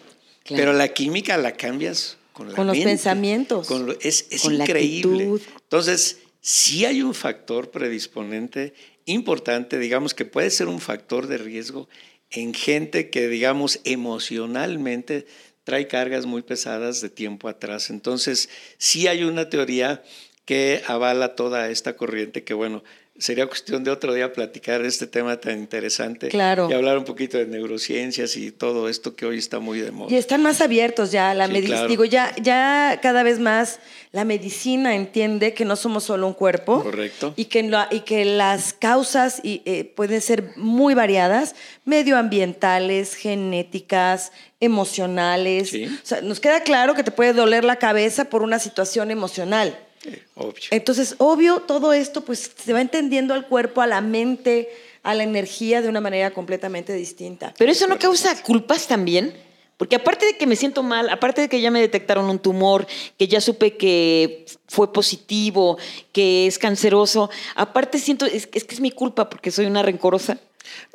Claro. 0.44 0.62
pero 0.62 0.72
la 0.72 0.88
química 0.88 1.36
la 1.36 1.52
cambias 1.56 2.16
con 2.32 2.48
la 2.50 2.54
Con 2.56 2.66
los 2.66 2.76
pensamientos. 2.78 3.66
con 3.66 3.86
lo- 3.86 3.98
es 4.00 4.26
es 4.30 4.42
Con 4.42 4.54
increíble. 4.54 5.24
Entonces, 5.62 6.20
sí 6.40 6.84
hay 6.84 7.02
un 7.02 7.14
factor 7.14 7.70
predisponente 7.70 8.74
importante, 9.06 9.78
digamos 9.78 10.14
que 10.14 10.24
puede 10.24 10.50
ser 10.50 10.68
un 10.68 10.80
factor 10.80 11.26
de 11.26 11.38
riesgo 11.38 11.88
en 12.30 12.52
gente 12.54 13.10
que, 13.10 13.28
digamos, 13.28 13.80
emocionalmente 13.84 15.26
trae 15.64 15.86
cargas 15.86 16.26
muy 16.26 16.42
pesadas 16.42 17.00
de 17.00 17.10
tiempo 17.10 17.48
atrás. 17.48 17.90
Entonces, 17.90 18.48
sí 18.78 19.06
hay 19.06 19.24
una 19.24 19.48
teoría 19.50 20.02
que 20.44 20.82
avala 20.86 21.34
toda 21.36 21.68
esta 21.70 21.96
corriente 21.96 22.44
que, 22.44 22.54
bueno, 22.54 22.82
sería 23.18 23.46
cuestión 23.46 23.82
de 23.84 23.90
otro 23.90 24.14
día 24.14 24.32
platicar 24.32 24.80
de 24.82 24.88
este 24.88 25.06
tema 25.06 25.36
tan 25.40 25.58
interesante 25.58 26.28
Claro. 26.28 26.68
y 26.70 26.74
hablar 26.74 26.98
un 26.98 27.04
poquito 27.04 27.36
de 27.38 27.46
neurociencias 27.46 28.36
y 28.36 28.52
todo 28.52 28.88
esto 28.88 29.16
que 29.16 29.26
hoy 29.26 29.38
está 29.38 29.58
muy 29.58 29.80
de 29.80 29.90
moda. 29.90 30.10
Y 30.12 30.16
están 30.16 30.42
más 30.42 30.60
abiertos 30.60 31.10
ya, 31.10 31.34
la 31.34 31.46
Sí, 31.46 31.52
medicina. 31.52 31.76
claro. 31.78 31.88
Digo, 31.88 32.04
ya, 32.04 32.34
ya 32.40 32.98
cada 33.02 33.22
vez 33.24 33.38
más 33.40 33.80
la 34.12 34.24
medicina 34.24 34.94
entiende 34.94 35.52
que 35.52 35.64
no 35.64 35.76
somos 35.76 36.04
solo 36.04 36.26
un 36.26 36.32
cuerpo. 36.32 36.82
Correcto. 36.82 37.34
Y 37.36 37.46
que, 37.46 37.70
y 37.90 38.00
que 38.00 38.24
las 38.24 38.72
causas 38.72 39.40
y, 39.42 39.62
eh, 39.64 39.84
pueden 39.84 40.20
ser 40.20 40.52
muy 40.56 40.94
variadas, 40.94 41.54
medioambientales, 41.84 43.14
genéticas, 43.14 44.32
emocionales. 44.60 45.70
Sí. 45.70 45.86
O 45.86 46.06
sea, 46.06 46.20
nos 46.22 46.40
queda 46.40 46.62
claro 46.62 46.94
que 46.94 47.02
te 47.02 47.10
puede 47.10 47.32
doler 47.32 47.64
la 47.64 47.76
cabeza 47.76 48.26
por 48.26 48.42
una 48.42 48.58
situación 48.58 49.10
emocional. 49.10 49.78
Eh, 50.04 50.22
obvio. 50.34 50.64
Entonces, 50.70 51.14
obvio, 51.18 51.60
todo 51.60 51.92
esto 51.92 52.22
pues 52.24 52.50
se 52.56 52.72
va 52.72 52.80
entendiendo 52.80 53.34
al 53.34 53.46
cuerpo, 53.46 53.80
a 53.80 53.86
la 53.86 54.00
mente, 54.00 54.68
a 55.02 55.14
la 55.14 55.22
energía 55.22 55.82
de 55.82 55.88
una 55.88 56.00
manera 56.00 56.32
completamente 56.32 56.92
distinta. 56.92 57.54
Pero 57.58 57.72
eso 57.72 57.86
no 57.86 57.98
causa 57.98 58.42
culpas 58.42 58.86
también. 58.86 59.34
Porque 59.78 59.94
aparte 59.94 60.26
de 60.26 60.36
que 60.36 60.46
me 60.46 60.56
siento 60.56 60.82
mal, 60.82 61.08
aparte 61.08 61.42
de 61.42 61.48
que 61.48 61.60
ya 61.60 61.70
me 61.70 61.80
detectaron 61.80 62.28
un 62.28 62.40
tumor, 62.40 62.84
que 63.16 63.28
ya 63.28 63.40
supe 63.40 63.76
que 63.76 64.44
fue 64.66 64.92
positivo, 64.92 65.78
que 66.10 66.48
es 66.48 66.58
canceroso, 66.58 67.30
aparte 67.54 68.00
siento, 68.00 68.26
es, 68.26 68.48
es 68.52 68.64
que 68.64 68.74
es 68.74 68.80
mi 68.80 68.90
culpa 68.90 69.30
porque 69.30 69.52
soy 69.52 69.66
una 69.66 69.84
rencorosa. 69.84 70.38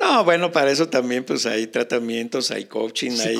No, 0.00 0.24
bueno, 0.24 0.52
para 0.52 0.70
eso 0.70 0.88
también 0.88 1.24
pues 1.24 1.46
hay 1.46 1.66
tratamientos, 1.66 2.50
hay 2.50 2.64
coaching, 2.66 3.12
hay 3.12 3.38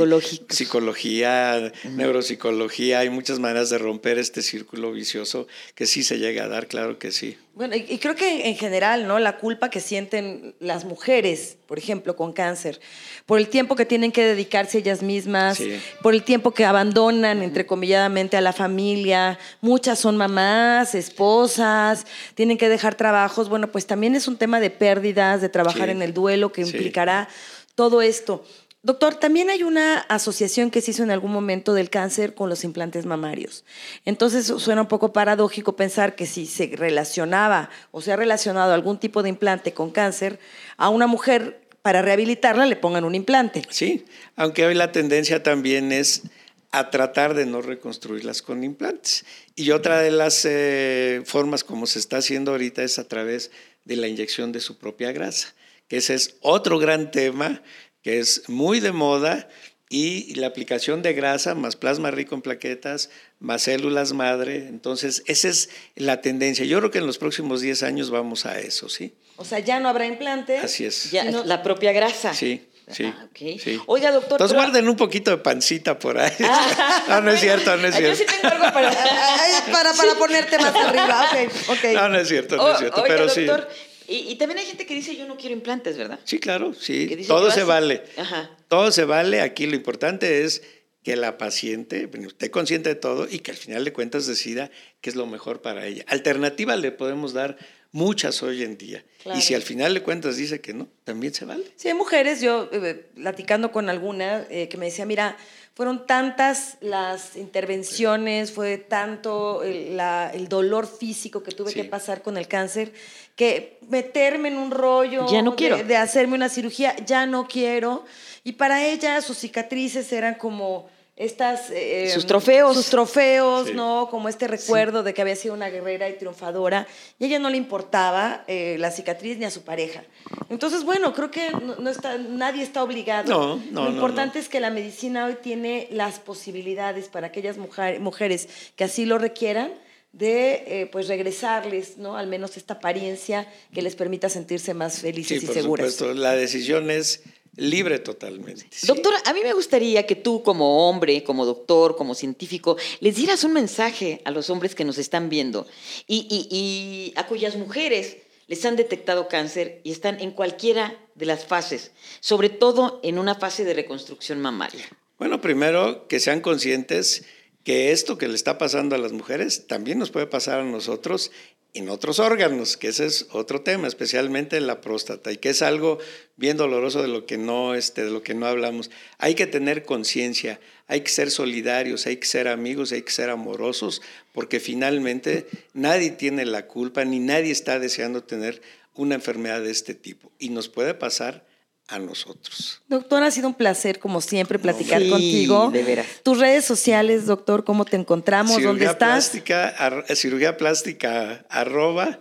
psicología, 0.49 1.73
neuropsicología, 1.85 3.01
hay 3.01 3.11
muchas 3.11 3.39
maneras 3.39 3.71
de 3.71 3.79
romper 3.79 4.19
este 4.19 4.43
círculo 4.43 4.93
vicioso 4.93 5.47
que 5.75 5.87
sí 5.87 6.03
se 6.03 6.19
llega 6.19 6.45
a 6.45 6.49
dar, 6.49 6.67
claro 6.67 6.99
que 6.99 7.13
sí. 7.13 7.37
Bueno, 7.57 7.77
y, 7.77 7.87
y 7.89 7.99
creo 7.99 8.17
que 8.17 8.49
en 8.49 8.57
general, 8.57 9.07
¿no? 9.07 9.21
La 9.21 9.37
culpa 9.39 9.71
que 9.71 9.79
sienten 9.79 10.57
las 10.59 10.85
mujeres, 10.85 11.57
por 11.69 11.79
ejemplo, 11.79 12.17
con 12.17 12.33
cáncer, 12.33 12.81
por 13.27 13.39
el 13.39 13.49
tiempo 13.49 13.77
que 13.77 13.87
tienen 13.87 14.11
que 14.11 14.25
dedicarse 14.25 14.79
ellas 14.79 15.03
mismas, 15.03 15.59
Sí. 15.59 15.81
por 16.03 16.15
el 16.15 16.25
tiempo 16.25 16.51
que 16.51 16.65
abandonan, 16.65 17.43
entrecomilladamente, 17.43 18.37
a 18.37 18.41
la 18.41 18.53
familia. 18.53 19.39
Muchas 19.61 20.01
son 20.01 20.17
mamás, 20.17 20.97
esposas, 20.97 22.07
tienen 22.35 22.59
que 22.59 22.69
dejar 22.69 22.97
trabajos. 22.97 23.49
Bueno, 23.49 23.71
pues 23.71 23.87
también 23.87 24.17
es 24.17 24.27
un 24.27 24.37
tema 24.37 24.59
de 24.59 24.71
pérdidas, 24.71 25.41
de 25.41 25.49
trabajar 25.49 25.85
Sí. 25.87 25.91
en 25.93 26.03
el 26.03 26.13
duelo 26.13 26.51
que 26.53 26.65
Sí. 26.65 26.71
implicará 26.73 27.29
todo 27.77 28.03
esto. 28.03 28.45
Doctor, 28.85 29.15
también 29.15 29.49
hay 29.49 29.63
una 29.63 29.99
asociación 29.99 30.71
que 30.71 30.83
se 30.83 30.91
hizo 30.91 31.03
en 31.03 31.11
algún 31.11 31.33
momento 31.33 31.73
del 31.73 31.89
cáncer 31.89 32.35
con 32.35 32.51
los 32.51 32.65
implantes 32.65 33.07
mamarios. 33.07 33.65
Entonces 34.05 34.47
suena 34.47 34.83
un 34.83 34.89
poco 34.89 35.15
paradójico 35.15 35.75
pensar 35.75 36.15
que 36.15 36.27
si 36.27 36.45
se 36.45 36.71
relacionaba 36.77 37.71
o 37.93 38.03
se 38.03 38.13
ha 38.13 38.17
relacionado 38.17 38.75
algún 38.75 38.99
tipo 38.99 39.23
de 39.23 39.31
implante 39.31 39.73
con 39.73 39.91
cáncer, 39.91 40.39
a 40.77 40.91
una 40.91 41.07
mujer 41.07 41.63
para 41.81 42.03
rehabilitarla 42.03 42.67
le 42.67 42.77
pongan 42.77 43.05
un 43.05 43.15
implante. 43.15 43.63
Sí, 43.71 44.05
aunque 44.37 44.67
hoy 44.67 44.75
la 44.75 44.93
tendencia 44.93 45.43
también 45.43 45.91
es 45.91 46.25
a 46.71 46.91
tratar 46.91 47.33
de 47.33 47.47
no 47.47 47.63
reconstruirlas 47.63 48.43
con 48.43 48.65
implantes. 48.65 49.25
Y 49.57 49.71
otra 49.71 50.01
de 50.01 50.11
las 50.11 50.45
eh, 50.45 51.23
formas 51.25 51.65
como 51.65 51.87
se 51.87 52.01
está 52.01 52.19
haciendo 52.19 52.51
ahorita 52.51 52.83
es 52.83 52.99
a 52.99 53.09
través 53.09 53.51
de 53.87 53.97
la 53.97 54.09
inyección 54.09 54.53
de 54.53 54.61
su 54.61 54.77
propia 54.77 55.11
grasa, 55.13 55.55
que 55.89 55.97
ese 55.97 56.13
es 56.13 56.37
otro 56.43 56.79
gran 56.79 57.11
tema 57.11 57.63
que 58.05 58.21
es 58.21 58.49
muy 58.49 58.79
de 58.79 58.93
moda 58.93 59.49
y 59.89 60.35
la 60.35 60.47
aplicación 60.49 61.03
de 61.03 61.13
grasa 61.15 61.55
más 61.55 61.75
plasma 61.77 62.11
rico 62.11 62.35
en 62.35 62.43
plaquetas, 62.43 63.11
más 63.41 63.63
células 63.63 64.13
madre. 64.13 64.67
Entonces, 64.69 65.23
esa 65.27 65.49
es 65.49 65.71
la 65.97 66.21
tendencia. 66.21 66.65
Yo 66.65 66.79
creo 66.79 66.91
que 66.91 66.99
en 66.99 67.07
los 67.07 67.19
próximos 67.19 67.61
10 67.61 67.83
años 67.83 68.11
vamos 68.11 68.45
a 68.47 68.59
eso, 68.61 68.89
¿sí? 68.89 69.15
O 69.37 69.45
sea, 69.45 69.59
ya 69.59 69.81
no 69.81 69.89
habrá 69.89 70.07
implante. 70.07 70.59
Así 70.59 70.85
es. 70.85 71.11
Ya, 71.11 71.25
Si 71.25 71.31
no- 71.33 71.45
la 71.45 71.63
propia 71.63 71.93
grasa. 71.93 72.35
Sí, 72.35 72.69
sí, 72.91 73.05
Ah, 73.05 73.29
sí. 73.37 73.81
Oiga, 73.87 74.11
doctor. 74.13 74.33
Entonces 74.33 74.55
pero- 74.57 74.65
guarden 74.65 74.89
un 74.89 74.97
poquito 74.97 75.31
de 75.31 75.39
pancita 75.39 75.99
por 75.99 76.19
ahí. 76.19 76.33
no, 77.09 77.21
no 77.21 77.31
es 77.31 77.41
cierto, 77.41 77.77
no 77.77 77.87
es 77.87 77.95
Ah, 77.95 78.01
Yo 78.01 78.15
cierto. 78.15 78.33
sí 78.33 78.39
tengo 78.41 78.55
algo 78.55 78.73
para... 78.75 78.91
Para, 79.73 80.15
ponerte 80.19 80.59
más 80.59 80.75
arriba. 80.75 81.31
Ok, 81.33 81.53
ok. 81.71 81.85
No, 81.95 82.09
no 82.11 82.19
es 82.19 82.29
cierto, 82.29 82.57
no 82.57 82.73
es 82.73 82.79
cierto, 82.79 83.03
oiga, 83.03 83.15
pero 83.17 83.27
doctor, 83.27 83.69
y, 84.09 84.17
y 84.31 84.37
también 84.37 84.59
hay 84.59 84.67
gente 84.67 84.87
que 84.87 84.95
dice 84.95 85.17
yo 85.17 85.27
no 85.27 85.37
quiero 85.37 85.55
implantes, 85.55 85.97
¿verdad? 85.97 86.19
sí. 86.25 86.37
Sí, 86.37 86.41
claro, 86.41 86.73
Que 86.73 86.79
sí. 86.81 87.07
dice 87.07 87.29
Todo 87.29 87.51
se 87.51 87.65
vale. 87.65 88.03
Ajá. 88.17 88.51
Todo 88.69 88.91
se 88.93 89.05
vale. 89.05 89.41
Aquí 89.41 89.67
lo 89.67 89.75
importante 89.77 90.43
es 90.45 90.63
que 91.03 91.17
la 91.17 91.37
paciente 91.39 92.09
esté 92.27 92.51
consciente 92.51 92.89
de 92.89 92.95
todo 92.95 93.27
y 93.31 93.39
que 93.41 93.51
al 93.51 93.57
final 93.57 93.85
de 93.85 93.93
cuentas 93.93 94.27
decida 94.27 94.71
qué 95.01 95.11
es 95.11 95.17
lo 95.17 95.27
mejor 95.27 95.61
para 95.63 95.87
ella. 95.87 96.05
Alternativa 96.09 96.77
le 96.77 96.91
podemos 96.93 97.33
dar 97.35 97.59
muchas 97.93 98.43
hoy 98.43 98.63
en 98.63 98.77
día. 98.79 99.05
Claro. 99.23 99.39
Y 99.39 99.43
si 99.43 99.55
al 99.55 99.63
final 99.63 99.95
de 99.95 100.03
cuentas 100.03 100.37
dice 100.37 100.61
que 100.61 100.73
no, 100.75 100.89
también 101.05 101.33
se 101.35 101.45
vale. 101.45 101.65
Sí, 101.77 101.89
hay 101.89 101.95
mujeres, 101.95 102.41
yo 102.41 102.69
eh, 102.73 103.07
platicando 103.15 103.71
con 103.71 103.89
alguna, 103.91 104.47
eh, 104.51 104.69
que 104.69 104.77
me 104.79 104.87
decía, 104.87 105.05
mira, 105.07 105.37
fueron 105.75 106.07
tantas 106.07 106.77
las 106.81 107.37
intervenciones, 107.37 108.53
fue 108.53 108.79
tanto 108.79 109.63
el, 109.65 109.97
la- 109.97 110.31
el 110.33 110.49
dolor 110.49 110.87
físico 110.87 111.43
que 111.43 111.51
tuve 111.53 111.71
Sí. 111.73 111.83
que 111.83 111.85
pasar 111.85 112.23
con 112.23 112.37
el 112.37 112.47
cáncer, 112.47 112.93
que 113.35 113.79
meterme 113.89 114.49
en 114.49 114.57
un 114.57 114.71
rollo 114.71 115.27
Ya 115.31 115.43
no 115.43 115.51
de- 115.53 115.57
quiero. 115.57 115.77
De, 115.83 115.97
hacerme 115.97 116.37
una 116.37 116.49
cirugía, 116.49 116.95
ya 117.05 117.27
no 117.27 117.49
quiero. 117.49 118.05
Y 118.45 118.53
para 118.53 118.85
ella 118.87 119.21
sus 119.21 119.39
cicatrices 119.39 120.13
eran 120.13 120.35
como 120.37 120.89
estas... 121.17 121.71
eh, 121.71 122.11
Sus 122.13 122.27
trofeos. 122.27 122.75
Sus 122.77 122.87
trofeos, 122.91 123.69
Sí. 123.69 123.75
¿no? 123.75 124.09
Como 124.11 124.29
este 124.29 124.49
recuerdo 124.49 125.03
de 125.03 125.15
que 125.15 125.23
había 125.23 125.37
sido 125.37 125.55
una 125.55 125.69
guerrera 125.71 126.09
y 126.09 126.15
triunfadora. 126.19 126.87
Y 127.19 127.25
a 127.25 127.27
ella 127.29 127.39
no 127.39 127.51
le 127.51 127.57
importaba 127.57 128.45
eh, 128.49 128.77
la 128.79 128.91
cicatriz 128.91 129.39
ni 129.39 129.45
a 129.45 129.51
su 129.51 129.63
pareja. 129.63 130.03
Entonces, 130.51 130.85
bueno, 130.85 131.15
creo 131.15 131.31
que 131.31 131.51
no, 131.51 131.77
no 131.77 131.91
está, 131.91 132.19
nadie 132.19 132.63
está 132.63 132.83
obligado. 132.83 133.29
No, 133.31 133.63
no, 133.71 133.85
Lo 133.85 133.91
importante 133.91 134.39
no. 134.39 134.43
es 134.43 134.49
que 134.49 134.59
la 134.61 134.71
medicina 134.71 135.27
hoy 135.27 135.37
tiene 135.41 135.89
las 135.91 136.19
posibilidades 136.19 137.09
para 137.09 137.29
aquellas 137.29 137.57
mujer- 137.59 138.01
mujeres 138.01 138.49
que 138.77 138.85
así 138.85 139.05
lo 139.05 139.19
requieran 139.19 139.73
de 140.13 140.63
eh, 140.83 140.89
pues 140.93 141.09
regresarles, 141.09 141.97
¿no? 141.99 142.17
Al 142.17 142.29
menos 142.29 142.57
esta 142.57 142.75
apariencia 142.75 143.49
que 143.73 143.83
les 143.83 143.97
permita 143.97 144.29
sentirse 144.29 144.73
más 144.73 144.95
Sí, 144.95 145.01
felices 145.01 145.43
y 145.43 145.47
por 145.47 145.55
seguras. 145.55 145.93
supuesto. 145.95 146.15
La 146.21 146.35
decisión 146.37 146.89
es 146.91 147.23
libre 147.57 147.99
totalmente. 147.99 148.67
sí. 148.71 148.87
Doctora, 148.87 149.17
a 149.25 149.33
mí 149.33 149.41
me 149.43 149.53
gustaría 149.53 150.07
que 150.07 150.17
tú 150.17 150.43
como 150.43 150.89
hombre, 150.89 151.23
como 151.25 151.45
doctor, 151.45 151.97
como 151.97 152.15
científico, 152.15 152.77
les 153.01 153.17
dieras 153.17 153.45
un 153.45 153.53
mensaje 153.53 154.21
a 154.25 154.31
los 154.31 154.51
hombres 154.51 154.75
que 154.75 154.85
nos 154.85 154.99
están 154.99 155.29
viendo 155.29 155.67
y, 156.07 156.27
y- 156.31 156.57
y 156.57 157.13
a 157.17 157.27
cuyas 157.27 157.57
mujeres 157.57 158.17
les 158.47 158.65
han 158.65 158.77
detectado 158.77 159.29
cáncer 159.29 159.81
y 159.85 159.91
están 159.93 160.21
en 160.21 160.31
cualquiera 160.33 160.99
de 161.15 161.27
las 161.27 161.47
fases, 161.47 161.93
sobre 162.21 162.51
todo 162.51 163.01
en 163.03 163.19
una 163.19 163.35
fase 163.37 163.65
de 163.65 163.73
reconstrucción 163.75 164.41
mamaria. 164.41 164.85
Bueno, 165.19 165.41
primero 165.41 166.07
que 166.09 166.21
sean 166.21 166.41
conscientes 166.41 167.25
que 167.63 167.93
esto 167.93 168.19
que 168.19 168.29
le 168.29 168.35
está 168.35 168.59
pasando 168.59 168.95
a 168.95 168.99
las 168.99 169.13
mujeres 169.13 169.67
también 169.67 169.99
nos 169.99 170.11
puede 170.11 170.27
pasar 170.27 170.61
a 170.61 170.65
nosotros 170.65 171.31
en 171.75 171.89
otros 171.89 172.21
órganos, 172.21 172.77
que 172.77 172.89
ese 172.89 173.05
es 173.07 173.27
otro 173.33 173.61
tema, 173.63 173.89
especialmente 173.89 174.57
en 174.57 174.69
la 174.69 174.81
próstata, 174.81 175.33
y 175.33 175.39
que 175.39 175.51
es 175.51 175.61
algo 175.61 175.99
bien 176.37 176.57
doloroso 176.57 177.03
de 177.03 177.09
lo 177.09 177.27
que 177.27 177.37
no, 177.37 177.75
este, 177.75 178.05
de 178.05 178.13
lo 178.13 178.23
que 178.23 178.35
no 178.35 178.47
hablamos. 178.47 178.93
Hay 179.19 179.35
que 179.35 179.49
tener 179.49 179.83
conciencia, 179.83 180.61
hay 180.87 181.01
que 181.01 181.11
ser 181.11 181.33
solidarios, 181.33 182.07
hay 182.07 182.19
que 182.19 182.27
ser 182.27 182.47
amigos, 182.47 182.93
hay 182.93 183.03
que 183.03 183.11
ser 183.11 183.29
amorosos, 183.29 184.03
porque 184.33 184.61
finalmente 184.61 185.47
nadie 185.73 186.11
tiene 186.11 186.45
la 186.47 186.69
culpa, 186.69 187.05
ni 187.05 187.19
nadie 187.19 187.51
está 187.51 187.81
deseando 187.81 188.23
tener 188.23 188.63
una 188.95 189.17
enfermedad 189.17 189.61
de 189.61 189.73
este 189.73 189.95
tipo, 189.95 190.31
y 190.39 190.51
nos 190.51 190.69
puede 190.69 190.95
pasar 190.95 191.45
a 191.89 191.99
nosotros. 191.99 192.83
Doctor, 192.89 193.23
ha 193.23 193.31
sido 193.31 193.47
un 193.49 193.55
placer, 193.55 193.99
como 193.99 194.21
siempre, 194.21 194.59
platicar 194.59 195.03
Sí, 195.03 195.11
contigo. 195.11 195.71
de 195.71 195.83
veras. 195.83 196.07
Tus 196.23 196.39
redes 196.39 196.65
sociales, 196.65 197.27
doctor, 197.27 197.65
¿cómo 197.65 197.85
te 197.85 197.97
encontramos? 197.97 198.53
¿Dónde 198.53 198.69
cirugía 198.69 198.91
estás? 198.93 199.09
Plástica, 199.31 199.69
ar- 199.69 200.05
cirugía 200.17 200.57
plástica, 200.57 201.45
arroba. 201.51 202.21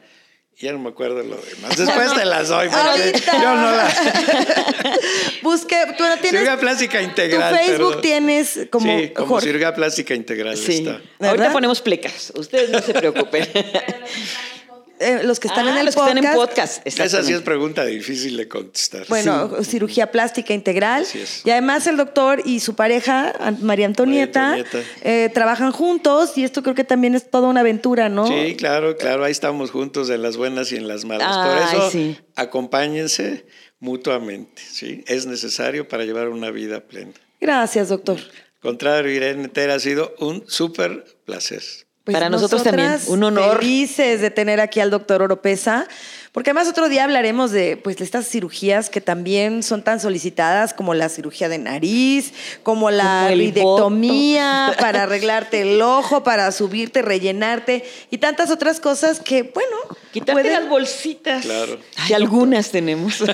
Ya 0.60 0.72
no 0.72 0.80
me 0.80 0.90
acuerdo 0.90 1.24
lo 1.24 1.36
demás. 1.38 1.76
Después 1.78 2.14
te 2.14 2.26
las 2.26 2.50
doy, 2.50 2.70
porque 2.70 3.20
yo 3.42 3.56
no 3.56 3.72
la. 3.72 3.92
Busque, 5.42 5.76
tú 5.98 6.04
no 6.04 6.14
tienes. 6.18 6.30
cirugía 6.42 6.60
plástica 6.60 7.02
integral. 7.02 7.50
Tu 7.50 7.56
Facebook 7.58 7.86
perdón. 7.88 8.02
tienes 8.02 8.60
como. 8.70 9.00
Sí, 9.00 9.10
como 9.10 9.28
Jorge. 9.30 9.48
cirugía 9.48 9.74
plástica 9.74 10.14
integral 10.14 10.56
Sí. 10.58 10.88
Ahorita 11.20 11.52
ponemos 11.52 11.82
plecas, 11.82 12.32
ustedes 12.36 12.70
no 12.70 12.82
se 12.82 12.94
preocupen. 12.94 13.48
Eh, 15.00 15.22
los 15.24 15.40
que 15.40 15.48
están 15.48 15.68
Ah, 15.68 15.72
en 15.72 15.78
el 15.80 15.86
los 15.88 15.96
que 15.96 16.00
podcast. 16.02 16.18
están 16.18 16.32
en 16.34 16.38
podcast. 16.40 16.88
Esa 16.88 17.24
sí 17.24 17.34
es 17.34 17.42
pregunta 17.42 17.84
difícil 17.84 18.38
de 18.38 18.48
contestar. 18.48 19.06
Bueno, 19.10 19.64
cirugía 19.64 20.12
plástica 20.12 20.54
integral. 20.54 21.02
Así 21.02 21.20
es. 21.20 21.42
Y 21.46 21.50
además 21.50 21.88
el 21.88 21.98
doctor 21.98 22.42
y 22.46 22.60
su 22.60 22.76
pareja, 22.76 23.34
María 23.62 23.86
Antonieta, 23.88 24.50
María 24.50 24.64
Antonieta. 24.66 24.90
eh, 25.04 25.30
trabajan 25.34 25.72
juntos 25.72 26.38
y 26.38 26.44
esto 26.44 26.62
creo 26.64 26.76
que 26.76 26.84
también 26.84 27.16
es 27.16 27.30
toda 27.30 27.48
una 27.50 27.62
aventura, 27.62 28.08
¿no? 28.08 28.28
Sí, 28.28 28.56
claro, 28.56 28.96
claro, 28.96 29.24
ahí 29.26 29.32
estamos 29.32 29.72
juntos 29.72 30.10
en 30.10 30.22
las 30.22 30.38
buenas 30.38 30.72
y 30.72 30.76
en 30.78 30.88
las 30.88 31.06
malas. 31.06 31.38
Por 31.38 31.58
eso, 31.80 31.92
sí. 31.92 32.18
acompáñense 32.36 33.46
mutuamente, 33.80 34.62
¿sí? 34.72 35.04
Es 35.08 35.26
necesario 35.26 35.88
para 35.88 36.06
llevar 36.06 36.30
una 36.30 36.50
vida 36.52 36.82
plena. 36.82 37.12
Gracias, 37.42 37.90
doctor. 37.90 38.18
Contrario, 38.62 39.12
Irene 39.12 39.50
Tera, 39.50 39.74
ha 39.76 39.80
sido 39.80 40.16
un 40.20 40.46
súper 40.48 41.04
placer. 41.26 41.62
Pues 42.04 42.16
Para 42.16 42.30
nosotros 42.30 42.64
también, 42.64 43.00
un 43.08 43.24
honor. 43.24 43.60
Felices 43.60 44.20
de 44.20 44.30
tener 44.30 44.60
aquí 44.60 44.82
al 44.82 44.90
doctor 44.90 45.22
Oropesa, 45.22 45.88
porque 46.34 46.50
además 46.50 46.68
otro 46.68 46.90
día 46.90 47.06
hablaremos 47.06 47.52
de 47.52 47.78
pues 47.78 47.96
de 47.98 48.04
estas 48.04 48.28
cirugías 48.28 48.90
que 48.90 49.00
también 49.00 49.64
son 49.64 49.84
tan 49.84 50.00
solicitadas 50.02 50.74
como 50.74 50.94
la 50.94 51.08
cirugía 51.08 51.48
de 51.48 51.60
nariz, 51.60 52.34
como 52.64 52.92
la 52.92 53.30
ridectomía 53.30 54.76
para 54.80 55.04
arreglarte 55.04 55.62
el 55.62 55.82
ojo, 55.82 56.24
para 56.24 56.52
subirte, 56.52 57.02
rellenarte 57.02 57.86
y 58.12 58.18
tantas 58.18 58.50
otras 58.52 58.80
cosas 58.80 59.20
que 59.20 59.44
bueno, 59.44 59.76
Quitarte 60.12 60.34
pueden- 60.42 60.54
las 60.62 60.70
bolsitas. 60.70 61.44
Claro. 61.46 61.78
Que 62.08 62.16
algunas 62.16 62.70
tenemos. 62.72 63.24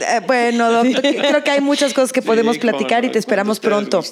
Eh, 0.00 0.20
bueno, 0.26 0.70
doctor, 0.72 1.02
creo 1.02 1.44
que 1.44 1.50
hay 1.50 1.60
muchas 1.60 1.92
cosas 1.92 2.12
que 2.12 2.22
podemos 2.22 2.56
platicar 2.56 3.02
no, 3.02 3.08
y 3.08 3.12
te 3.12 3.18
esperamos 3.18 3.60
pronto. 3.60 4.02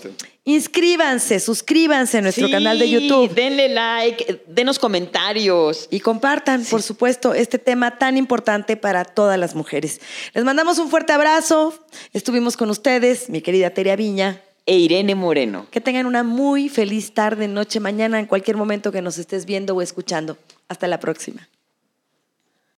Inscríbanse, 0.44 1.40
suscríbanse 1.40 2.18
a 2.18 2.20
nuestro 2.22 2.46
Sí, 2.46 2.52
canal 2.52 2.78
de 2.78 2.88
YouTube. 2.90 3.32
Denle 3.34 3.68
like, 3.68 4.42
denos 4.46 4.78
comentarios. 4.78 5.86
Y 5.90 6.00
compartan, 6.00 6.64
por 6.64 6.82
supuesto, 6.82 7.32
este 7.34 7.58
tema 7.88 7.98
tan 7.98 8.16
importante 8.16 8.76
para 8.76 9.04
todas 9.04 9.38
las 9.38 9.54
mujeres. 9.54 10.00
Les 10.34 10.44
mandamos 10.44 10.78
un 10.78 10.90
fuerte 10.90 11.12
abrazo. 11.12 11.74
Estuvimos 12.12 12.56
con 12.56 12.70
ustedes, 12.70 13.30
mi 13.30 13.40
querida 13.40 13.70
Teria 13.70 13.96
Viña. 13.96 14.42
E 14.66 14.76
Irene 14.76 15.14
Moreno. 15.14 15.66
Que 15.70 15.80
tengan 15.80 16.04
una 16.04 16.22
muy 16.22 16.68
feliz 16.68 17.14
tarde, 17.14 17.48
noche, 17.48 17.80
mañana, 17.80 18.18
en 18.18 18.26
cualquier 18.26 18.58
momento 18.58 18.92
que 18.92 19.00
nos 19.00 19.16
estés 19.16 19.46
viendo 19.46 19.74
o 19.74 19.80
escuchando. 19.80 20.36
Hasta 20.68 20.86
la 20.88 21.00
próxima. 21.00 21.48